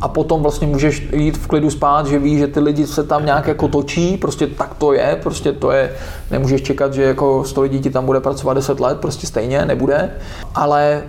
[0.00, 3.26] a potom vlastně můžeš jít v klidu spát, že víš, že ty lidi se tam
[3.26, 5.92] nějak jako točí, prostě tak to je, prostě to je,
[6.30, 10.10] nemůžeš čekat, že jako 100 lidí ti tam bude pracovat 10 let, prostě stejně nebude,
[10.54, 11.02] ale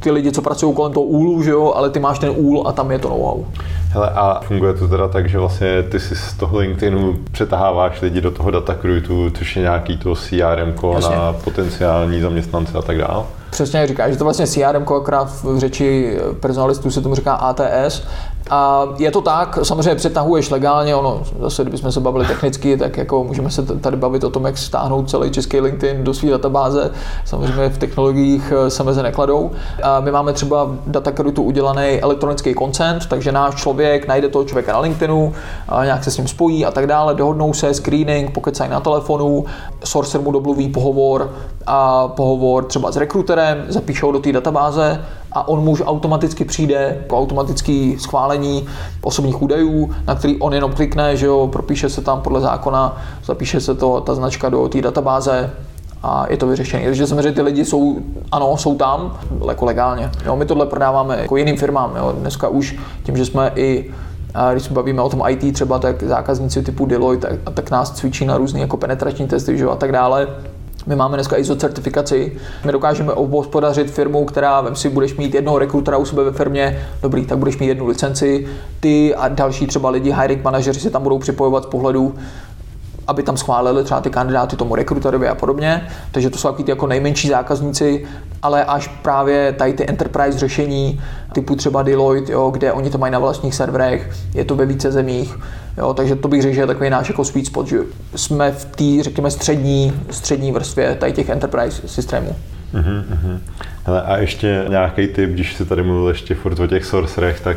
[0.00, 2.72] ty lidi, co pracují kolem toho úlu, že jo, ale ty máš ten úl a
[2.72, 3.44] tam je to know-how.
[3.88, 8.20] Hele, a funguje to teda tak, že vlastně ty si z toho LinkedInu přetaháváš lidi
[8.20, 10.74] do toho datacruitu, což je nějaký to CRM
[11.10, 13.24] na potenciální zaměstnance a tak dále?
[13.50, 18.02] Přesně jak říkáš, že to vlastně CRM, akorát v řeči personalistů se tomu říká ATS.
[18.50, 23.24] A je to tak, samozřejmě přetahuješ legálně, ono, zase kdybychom se bavili technicky, tak jako
[23.24, 26.90] můžeme se tady bavit o tom, jak stáhnout celý český LinkedIn do své databáze.
[27.24, 29.50] Samozřejmě v technologiích eh, se meze nekladou.
[29.82, 34.72] A my máme třeba v Datacruitu udělaný elektronický koncent, takže náš člověk najde toho člověka
[34.72, 35.32] na LinkedInu,
[35.68, 39.44] a nějak se s ním spojí a tak dále, dohodnou se, screening, pokecají na telefonu,
[39.84, 41.30] Sorcer mu domluví pohovor
[41.66, 45.00] a pohovor třeba s rekruterem, zapíšou do té databáze
[45.32, 48.66] a on mu už automaticky přijde po automatický schválení
[49.02, 53.60] osobních údajů, na který on jenom klikne, že jo, propíše se tam podle zákona, zapíše
[53.60, 55.50] se to, ta značka do té databáze,
[56.02, 56.84] a je to vyřešené.
[56.84, 57.98] Takže samozřejmě ty lidi jsou,
[58.32, 59.18] ano, jsou tam,
[59.48, 60.10] jako legálně.
[60.26, 61.96] Jo, my tohle prodáváme jako jiným firmám.
[61.96, 62.14] Jo.
[62.18, 63.90] Dneska už tím, že jsme i
[64.34, 67.90] a když se bavíme o tom IT třeba, tak zákazníci typu Deloitte tak, tak nás
[67.90, 70.28] cvičí na různé jako penetrační testy že, a tak dále.
[70.86, 72.32] My máme dneska ISO certifikaci,
[72.64, 76.86] my dokážeme obhospodařit firmu, která vem si budeš mít jednoho rekrutera u sebe ve firmě,
[77.02, 78.48] dobrý, tak budeš mít jednu licenci,
[78.80, 82.14] ty a další třeba lidi, hiring manažeři se tam budou připojovat z pohledu
[83.10, 85.88] aby tam schválili třeba ty kandidáty tomu rekruterovi a podobně.
[86.12, 88.06] Takže to jsou takový ty jako nejmenší zákazníci,
[88.42, 91.00] ale až právě tady ty enterprise řešení
[91.32, 94.92] typu třeba Deloitte, jo, kde oni to mají na vlastních serverech, je to ve více
[94.92, 95.38] zemích,
[95.78, 97.78] jo, takže to bych řekl, že je takový náš jako sweet spot, že
[98.16, 102.36] jsme v té, řekněme, střední, střední vrstvě tady těch enterprise systémů.
[102.74, 103.38] Uh-huh,
[103.84, 107.56] Hele, a ještě nějaký tip, když si tady mluvil ještě furt o těch sorcerech, tak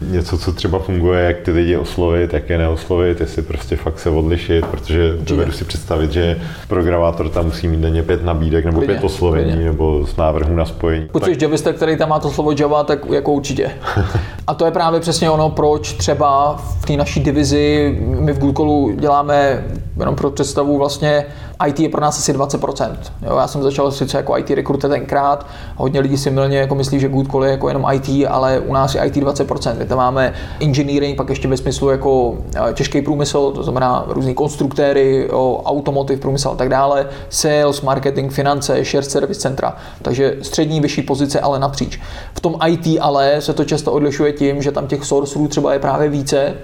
[0.00, 4.10] něco, co třeba funguje, jak ty lidi oslovit, jak je neoslovit, jestli prostě fakt se
[4.10, 6.38] odlišit, protože dovedu si představit, že
[6.68, 9.64] programátor tam musí mít denně pět nabídek nebo pět oslovení klidně.
[9.64, 11.06] nebo z návrhu na spojení.
[11.12, 13.70] Pokud jsi javista, který tam má to slovo Java, tak jako určitě.
[14.46, 18.94] a to je právě přesně ono, proč třeba v té naší divizi my v Google
[18.96, 19.64] děláme
[19.98, 21.24] jenom pro představu vlastně
[21.66, 22.96] IT je pro nás asi 20%.
[23.22, 25.46] Jo, já jsem začal sice jako IT rekruter tenkrát,
[25.76, 28.72] hodně lidí si milně jako myslí, že Good Call je jako jenom IT, ale u
[28.72, 29.78] nás je IT 20%.
[29.78, 34.34] My tam máme engineering, pak ještě ve smyslu jako eh, těžký průmysl, to znamená různý
[34.34, 35.28] konstruktéry,
[35.64, 39.76] automotive průmysl a tak dále, sales, marketing, finance, shared service centra.
[40.02, 42.00] Takže střední, vyšší pozice, ale napříč.
[42.34, 45.78] V tom IT ale se to často odlišuje tím, že tam těch sourcerů třeba je
[45.78, 46.54] právě více,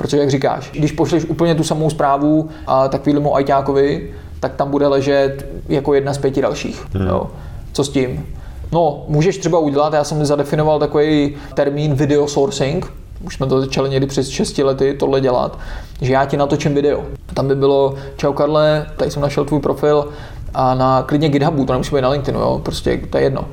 [0.00, 4.10] Protože, jak říkáš, když pošleš úplně tu samou zprávu a takovýmu ajťákovi,
[4.40, 6.86] tak tam bude ležet jako jedna z pěti dalších.
[6.92, 7.06] Hmm.
[7.06, 7.26] Jo.
[7.72, 8.26] Co s tím?
[8.72, 12.92] No, můžeš třeba udělat, já jsem zadefinoval takový termín video sourcing,
[13.24, 15.58] už jsme to začali někdy přes 6 lety tohle dělat,
[16.00, 17.02] že já ti natočím video.
[17.34, 20.08] Tam by bylo, čau Karle, tady jsem našel tvůj profil
[20.54, 23.44] a na klidně GitHubu, to nemusí být na LinkedInu, jo, prostě to je jedno.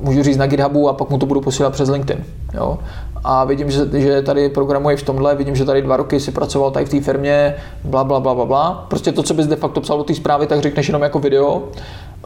[0.00, 2.24] Můžu říct na GitHubu a pak mu to budu posílat přes LinkedIn.
[2.54, 2.78] Jo.
[3.28, 6.70] A vidím, že, že tady programuješ v tomhle, vidím, že tady dva roky si pracoval
[6.70, 7.54] tady v té firmě,
[7.84, 8.86] bla, bla, bla, bla, bla.
[8.88, 11.62] Prostě to, co bys de facto psal do té zprávy, tak řekneš jenom jako video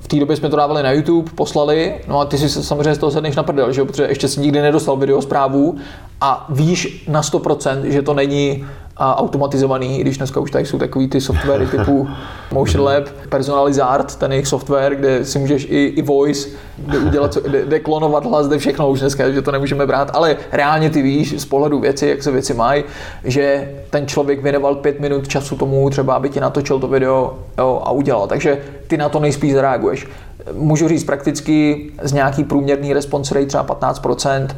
[0.00, 2.98] v té době jsme to dávali na YouTube, poslali, no a ty si samozřejmě z
[2.98, 3.84] toho sedneš na prdel, že?
[3.84, 5.76] protože ještě si nikdy nedostal video zprávu
[6.20, 8.66] a víš na 100%, že to není
[9.00, 12.08] a automatizovaný, i když dneska už tady jsou takový ty softwary typu
[12.52, 17.66] Motion Lab, Personalizart, ten jejich software, kde si můžeš i, i voice, kde udělat, kde,
[17.66, 21.40] kde klonovat hlas, kde všechno už dneska, že to nemůžeme brát, ale reálně ty víš
[21.40, 22.84] z pohledu věci, jak se věci mají,
[23.24, 27.82] že ten člověk věnoval pět minut času tomu, třeba aby ti natočil to video jo,
[27.84, 28.26] a udělal.
[28.26, 30.06] Takže ty na to nejspíš zareaguješ.
[30.52, 34.48] Můžu říct prakticky z nějaký průměrný response rate třeba 15%,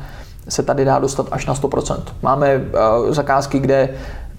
[0.49, 1.97] se tady dá dostat až na 100%.
[2.22, 3.88] Máme uh, zakázky, kde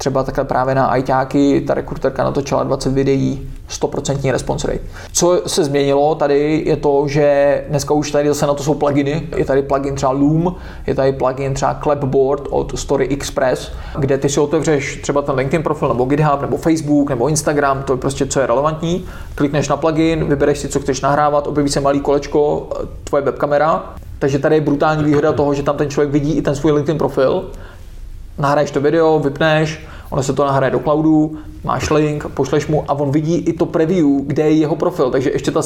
[0.04, 4.80] třeba takhle právě na ajťáky ta rekruterka natočila 20 videí, 100% response rate.
[5.12, 9.28] Co se změnilo tady je to, že dneska už tady zase na to jsou pluginy.
[9.36, 10.56] Je tady plugin třeba Loom,
[10.88, 15.64] je tady plugin třeba Clapboard od Story Express, kde ty si otevřeš třeba ten LinkedIn
[15.64, 19.06] profil nebo GitHub nebo Facebook nebo Instagram, to je prostě co je relevantní.
[19.36, 22.70] Klikneš na plugin, vybereš si, co chceš nahrávat, objeví se malý kolečko,
[23.04, 23.94] tvoje webkamera
[24.24, 26.98] takže tady je brutální výhoda toho, že tam ten člověk vidí i ten svůj LinkedIn
[26.98, 27.46] profil,
[28.38, 29.80] nahraješ to video, vypneš,
[30.10, 33.66] ono se to nahraje do cloudu, máš link, pošleš mu a on vidí i to
[33.66, 35.62] preview, kde je jeho profil, takže ještě ta,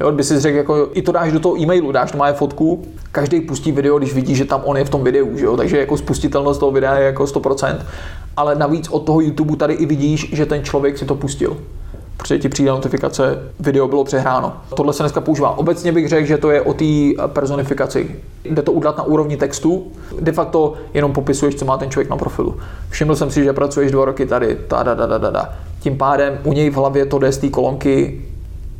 [0.00, 2.84] jo, by si řekl, jako i to dáš do toho e-mailu, dáš to má fotku,
[3.12, 5.56] každý pustí video, když vidí, že tam on je v tom videu, že jo?
[5.56, 7.76] takže jako spustitelnost toho videa je jako 100%,
[8.36, 11.56] ale navíc od toho YouTube tady i vidíš, že ten člověk si to pustil
[12.16, 14.52] protože ti přijde notifikace, video bylo přehráno.
[14.74, 15.58] Tohle se dneska používá.
[15.58, 16.84] Obecně bych řekl, že to je o té
[17.26, 18.16] personifikaci.
[18.44, 22.16] Jde to udělat na úrovni textu, de facto jenom popisuješ, co má ten člověk na
[22.16, 22.56] profilu.
[22.90, 25.52] Všiml jsem si, že pracuješ dva roky tady, ta, da, da, da, da, da.
[25.80, 28.24] Tím pádem u něj v hlavě to jde z té kolonky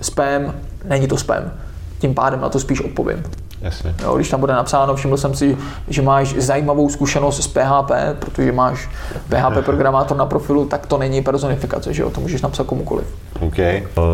[0.02, 1.42] spam, není to spam.
[1.98, 3.22] Tím pádem na to spíš odpovím.
[3.62, 3.94] Jasně.
[4.02, 5.56] Jo, když tam bude napsáno, všiml jsem si,
[5.88, 8.88] že máš zajímavou zkušenost s PHP, protože máš
[9.28, 13.06] PHP programátor na profilu, tak to není personifikace, že jo, to můžeš napsat komukoliv.
[13.40, 13.56] OK,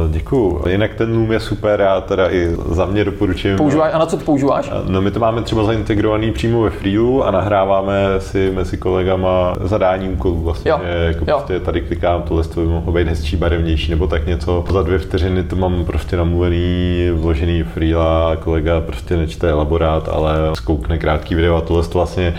[0.09, 0.63] děkuju.
[0.69, 3.57] Jinak ten Loom je super, já teda i za mě doporučím.
[3.57, 4.71] Používáš, a na co to používáš?
[4.89, 10.09] No my to máme třeba zaintegrovaný přímo ve Freelu a nahráváme si mezi kolegama zadání
[10.09, 10.81] úkolů vlastně, jo.
[10.83, 11.37] že jako jo.
[11.37, 14.65] prostě tady klikám, tohle to by mohlo být hezčí, barevnější nebo tak něco.
[14.71, 21.01] Za dvě vteřiny to mám prostě namluvený, vložený Freela, kolega prostě nečte elaborát, ale zkoukne
[21.01, 22.37] krátký video a tohle to vlastně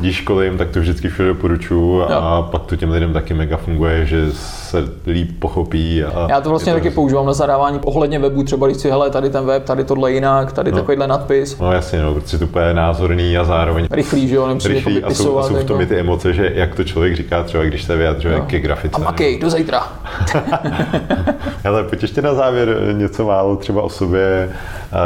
[0.00, 2.48] když školím, tak to vždycky všude doporučuju a jo.
[2.50, 6.04] pak to těm lidem taky mega funguje, že se líp pochopí.
[6.04, 9.10] A Já to vlastně to taky používám na zadávání ohledně webu, třeba když si, hele,
[9.10, 10.78] tady ten web, tady tohle jinak, tady no.
[10.78, 11.58] takovýhle nadpis.
[11.58, 15.06] No jasně, no, protože to je názorný a zároveň rychlý, že jo, nemusí rychlý jako
[15.06, 17.84] a jsou, jsou v tom i ty emoce, že jak to člověk říká, třeba když
[17.84, 18.44] se vyjadřuje no.
[18.44, 18.96] ke grafice.
[18.96, 19.82] A makej, do zítra.
[21.64, 24.50] Ale pojď ještě na závěr něco málo třeba o sobě.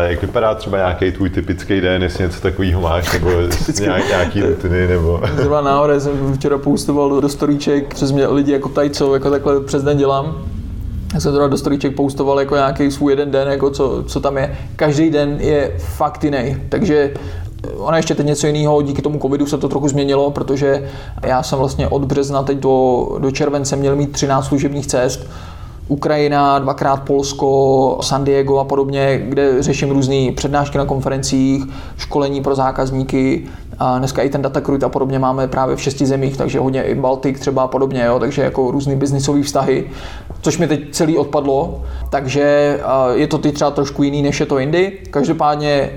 [0.07, 3.31] Jak vypadá třeba nějaký tvůj typický den, jestli něco takového máš, nebo
[4.09, 5.21] nějaký rutiny, nebo...
[5.37, 9.61] Zrovna náhodou jsem včera poustoval do storíček, přes mě lidi jako tady, co jako takhle
[9.61, 10.37] přes den dělám.
[11.15, 14.37] Já jsem teda do storíček poustoval jako nějaký svůj jeden den, jako co, co tam
[14.37, 14.57] je.
[14.77, 17.13] Každý den je fakt jiný, takže
[17.77, 20.89] Ona ještě teď něco jiného, díky tomu covidu se to trochu změnilo, protože
[21.23, 25.27] já jsem vlastně od března teď do, do července měl mít 13 služebních cest,
[25.89, 31.65] Ukrajina, dvakrát Polsko, San Diego a podobně, kde řeším různé přednášky na konferencích,
[31.97, 33.47] školení pro zákazníky.
[33.79, 36.95] A dneska i ten datacruit a podobně máme právě v šesti zemích, takže hodně i
[36.95, 39.91] Baltik třeba a podobně, jo, takže jako různý biznisové vztahy,
[40.41, 42.79] což mi teď celý odpadlo, takže
[43.15, 44.93] je to ty třeba trošku jiný, než je to jindy.
[45.11, 45.91] Každopádně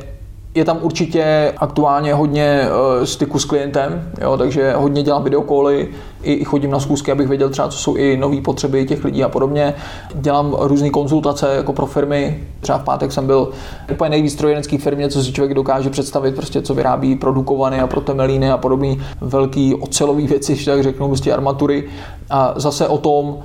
[0.59, 5.89] je tam určitě aktuálně hodně uh, styku s klientem, jo, takže hodně dělám videokoly,
[6.23, 9.29] i, chodím na schůzky, abych věděl třeba, co jsou i nové potřeby těch lidí a
[9.29, 9.73] podobně.
[10.15, 12.43] Dělám různé konzultace jako pro firmy.
[12.59, 13.49] Třeba v pátek jsem byl
[13.91, 18.51] úplně nejvíc strojenský firmě, co si člověk dokáže představit, prostě co vyrábí produkované a protemelíny
[18.51, 21.83] a podobné velké ocelové věci, tak řeknu, prostě armatury.
[22.29, 23.37] A zase o tom,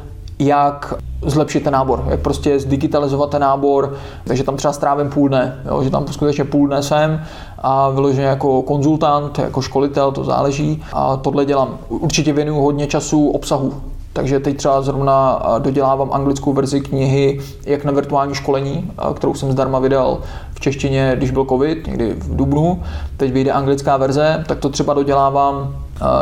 [0.46, 0.94] jak
[1.26, 5.82] zlepšit ten nábor, jak prostě zdigitalizovat ten nábor, takže tam třeba strávím půl dne, jo,
[5.82, 7.22] že tam skutečně půl dne jsem
[7.58, 11.78] a vyloženě jako konzultant, jako školitel, to záleží a tohle dělám.
[11.88, 13.72] Určitě věnuju hodně času obsahu,
[14.12, 19.78] takže teď třeba zrovna dodělávám anglickou verzi knihy Jak na virtuální školení, kterou jsem zdarma
[19.78, 20.18] vydal
[20.54, 22.82] v češtině, když byl covid, někdy v Dubnu.
[23.16, 25.76] Teď vyjde anglická verze, tak to třeba dodělávám.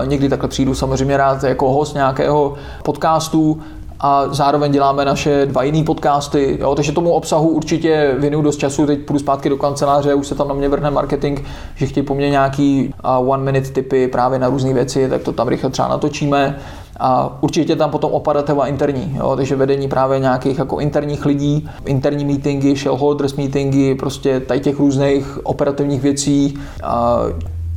[0.05, 3.61] Někdy takhle přijdu samozřejmě rád jako host nějakého podcastu,
[4.03, 8.87] a zároveň děláme naše dva jiné podcasty, jo, takže tomu obsahu určitě věnuju dost času,
[8.87, 11.41] teď půjdu zpátky do kanceláře, už se tam na mě vrhne marketing,
[11.75, 12.95] že chtějí po mně nějaký
[13.27, 16.59] one minute typy právě na různé věci, tak to tam rychle třeba natočíme.
[17.01, 22.25] A určitě tam potom operativa interní, jo, takže vedení právě nějakých jako interních lidí, interní
[22.25, 26.59] meetingy, shareholders meetingy, prostě tady těch různých operativních věcí.
[26.83, 27.21] A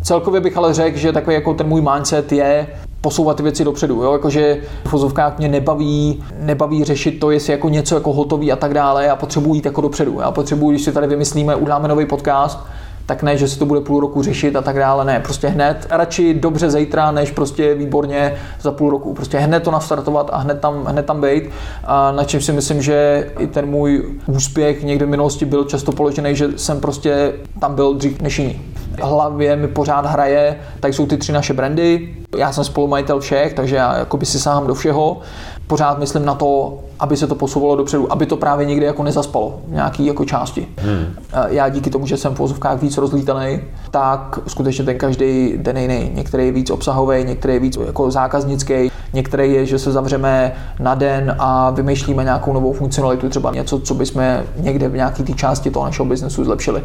[0.04, 2.68] celkově bych ale řekl, že takový jako ten můj mindset je
[3.06, 4.04] posouvat ty věci dopředu.
[4.04, 4.14] Jo?
[4.14, 8.74] Jakože v fozovkách mě nebaví, nebaví řešit to, jestli jako něco jako hotový a tak
[8.74, 9.06] dále.
[9.06, 10.20] Já potřebuji jít jako dopředu.
[10.20, 12.60] Já potřebuji, když si tady vymyslíme, uděláme nový podcast,
[13.06, 15.88] tak ne, že se to bude půl roku řešit a tak dále, ne, prostě hned,
[15.90, 20.60] radši dobře zítra, než prostě výborně za půl roku, prostě hned to nastartovat a hned
[20.60, 21.44] tam, hned tam být,
[21.84, 25.92] a na čem si myslím, že i ten můj úspěch někdy v minulosti byl často
[25.92, 28.62] položený, že jsem prostě tam byl dřív než jiný.
[29.02, 33.76] hlavě mi pořád hraje, tak jsou ty tři naše brandy, já jsem spolumajitel všech, takže
[33.76, 35.22] já jakoby si sáhám do všeho
[35.68, 39.60] pořád myslím na to, aby se to posouvalo dopředu, aby to právě někdy jako nezaspalo
[39.68, 40.68] v nějaký jako části.
[40.78, 41.06] Hmm.
[41.48, 43.60] Já díky tomu, že jsem v vozovkách víc rozlítaný,
[43.92, 46.12] tak skutečně ten každý den jiný.
[46.14, 50.96] Některý je víc obsahový, některý je víc jako zákaznický, některý je, že se zavřeme na
[50.96, 54.24] den a vymýšlíme nějakou novou funkcionalitu, třeba něco, co bychom
[54.58, 56.84] někde v nějaké té části toho našeho biznesu zlepšili.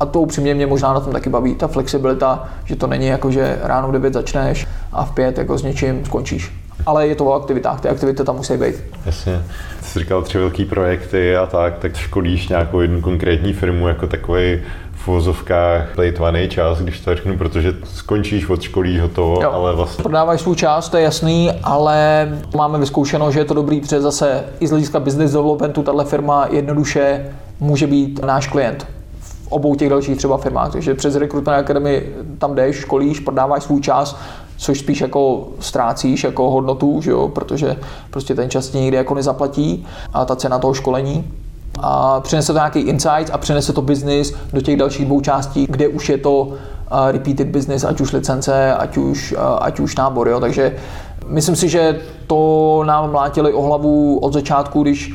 [0.00, 3.30] A to upřímně mě možná na tom taky baví, ta flexibilita, že to není jako,
[3.30, 7.24] že ráno v 9 začneš a v 5 jako s něčím skončíš ale je to
[7.24, 8.74] o aktivitách, ty aktivity tam musí být.
[9.06, 9.42] Jasně.
[9.82, 14.60] Jsi říkal tři velké projekty a tak, tak školíš nějakou jednu konkrétní firmu jako takový
[15.04, 19.50] v vozovkách plejtvaný čas, když to řeknu, protože skončíš od školí hotovo, jo.
[19.52, 20.02] ale vlastně...
[20.02, 24.44] Prodáváš svůj čas, to je jasný, ale máme vyzkoušeno, že je to dobrý, protože zase
[24.60, 27.26] i z hlediska business developmentu tahle firma jednoduše
[27.60, 28.86] může být náš klient
[29.20, 30.72] v obou těch dalších třeba firmách.
[30.72, 32.02] Takže přes Recruitment Academy
[32.38, 34.18] tam jdeš, školíš, prodáváš svůj čas,
[34.64, 37.76] což spíš jako ztrácíš jako hodnotu, že jo, protože
[38.10, 41.24] prostě ten čas nikdy jako nezaplatí a ta cena toho školení
[41.80, 45.88] a přinese to nějaký insight a přinese to business do těch dalších dvou částí, kde
[45.88, 46.52] už je to
[47.10, 50.28] repeated business, ať už licence, ať už, ať už nábor.
[50.28, 50.40] Jo.
[50.40, 50.76] Takže
[51.26, 55.14] myslím si, že to nám mlátili o hlavu od začátku, když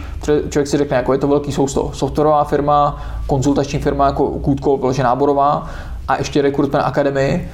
[0.50, 1.92] člověk si řekne, jako je to velký sousto.
[1.94, 5.70] Softwarová firma, konzultační firma jako Kůdko, vlože náborová
[6.08, 7.50] a ještě Recruitment Academy,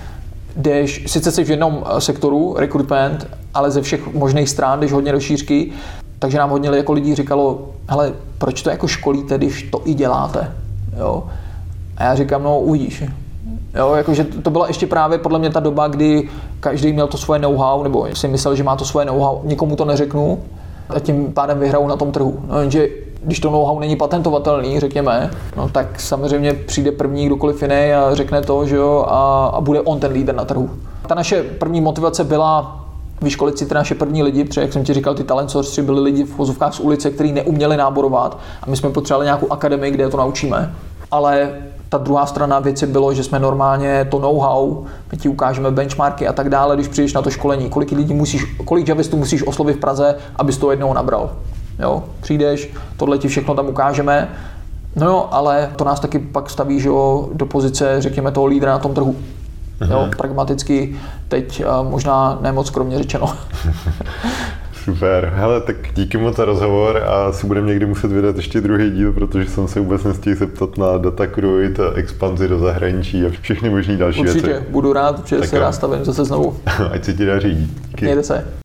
[0.56, 5.12] jdeš, sice jsi v jednom eh, sektoru, recruitment, ale ze všech možných stran jdeš hodně
[5.12, 5.72] do šířky,
[6.20, 10.52] takže nám hodně jako lidí říkalo, hele, proč to jako školíte, když to i děláte,
[10.98, 11.24] jo?
[11.98, 13.04] A já říkám, no uvidíš.
[13.76, 16.30] Jo, jakože to byla ještě právě podle mě ta doba, kdy
[16.60, 19.86] každý měl to svoje know-how, nebo si myslel, že má to svoje know-how, nikomu to
[19.86, 20.40] neřeknu
[20.90, 22.40] a tím pádem vyhrajou na tom trhu.
[22.48, 22.88] No, jenže
[23.26, 28.42] když to know-how není patentovatelný, řekněme, no tak samozřejmě přijde první kdokoliv jiný a řekne
[28.42, 30.70] to, že jo, a, a bude on ten líder na trhu.
[31.08, 32.86] Ta naše první motivace byla
[33.22, 36.02] vyškolit si ty naše první lidi, protože jak jsem ti říkal, ty talent source byli
[36.02, 40.10] lidi v vozovkách z ulice, kteří neuměli náborovat a my jsme potřebovali nějakou akademii, kde
[40.10, 40.76] to naučíme.
[41.12, 41.50] Ale
[41.90, 46.34] ta druhá strana věci bylo, že jsme normálně to know-how, my ti ukážeme benchmarky a
[46.34, 49.80] tak dále, když přijdeš na to školení, kolik lidí musíš, kolik javistů musíš oslovit v
[49.80, 51.30] Praze, abys to jednou nabral.
[51.80, 54.30] Jo, přijdeš, tohle ti všechno tam ukážeme,
[54.96, 58.72] no jo, ale to nás taky pak staví že jo, do pozice, řekněme, toho lídra
[58.72, 59.16] na tom trhu.
[59.80, 59.92] Mhm.
[59.92, 60.96] Jo, pragmaticky
[61.28, 63.34] teď možná nemoc skromně řečeno.
[64.84, 65.34] Super.
[65.36, 69.14] Hele, tak díky moc za rozhovor a si budeme někdy muset vydat ještě druhý díl,
[69.14, 73.98] protože jsem se vůbec nestihl zeptat na data Cruit, expanzi do zahraničí a všechny možné
[73.98, 74.54] další Určitě, věci.
[74.54, 76.58] Určitě, budu rád, že tak se nastavím zase znovu.
[76.92, 77.72] Ať se ti daří.
[77.90, 78.06] Díky.
[78.06, 78.65] Mějte se.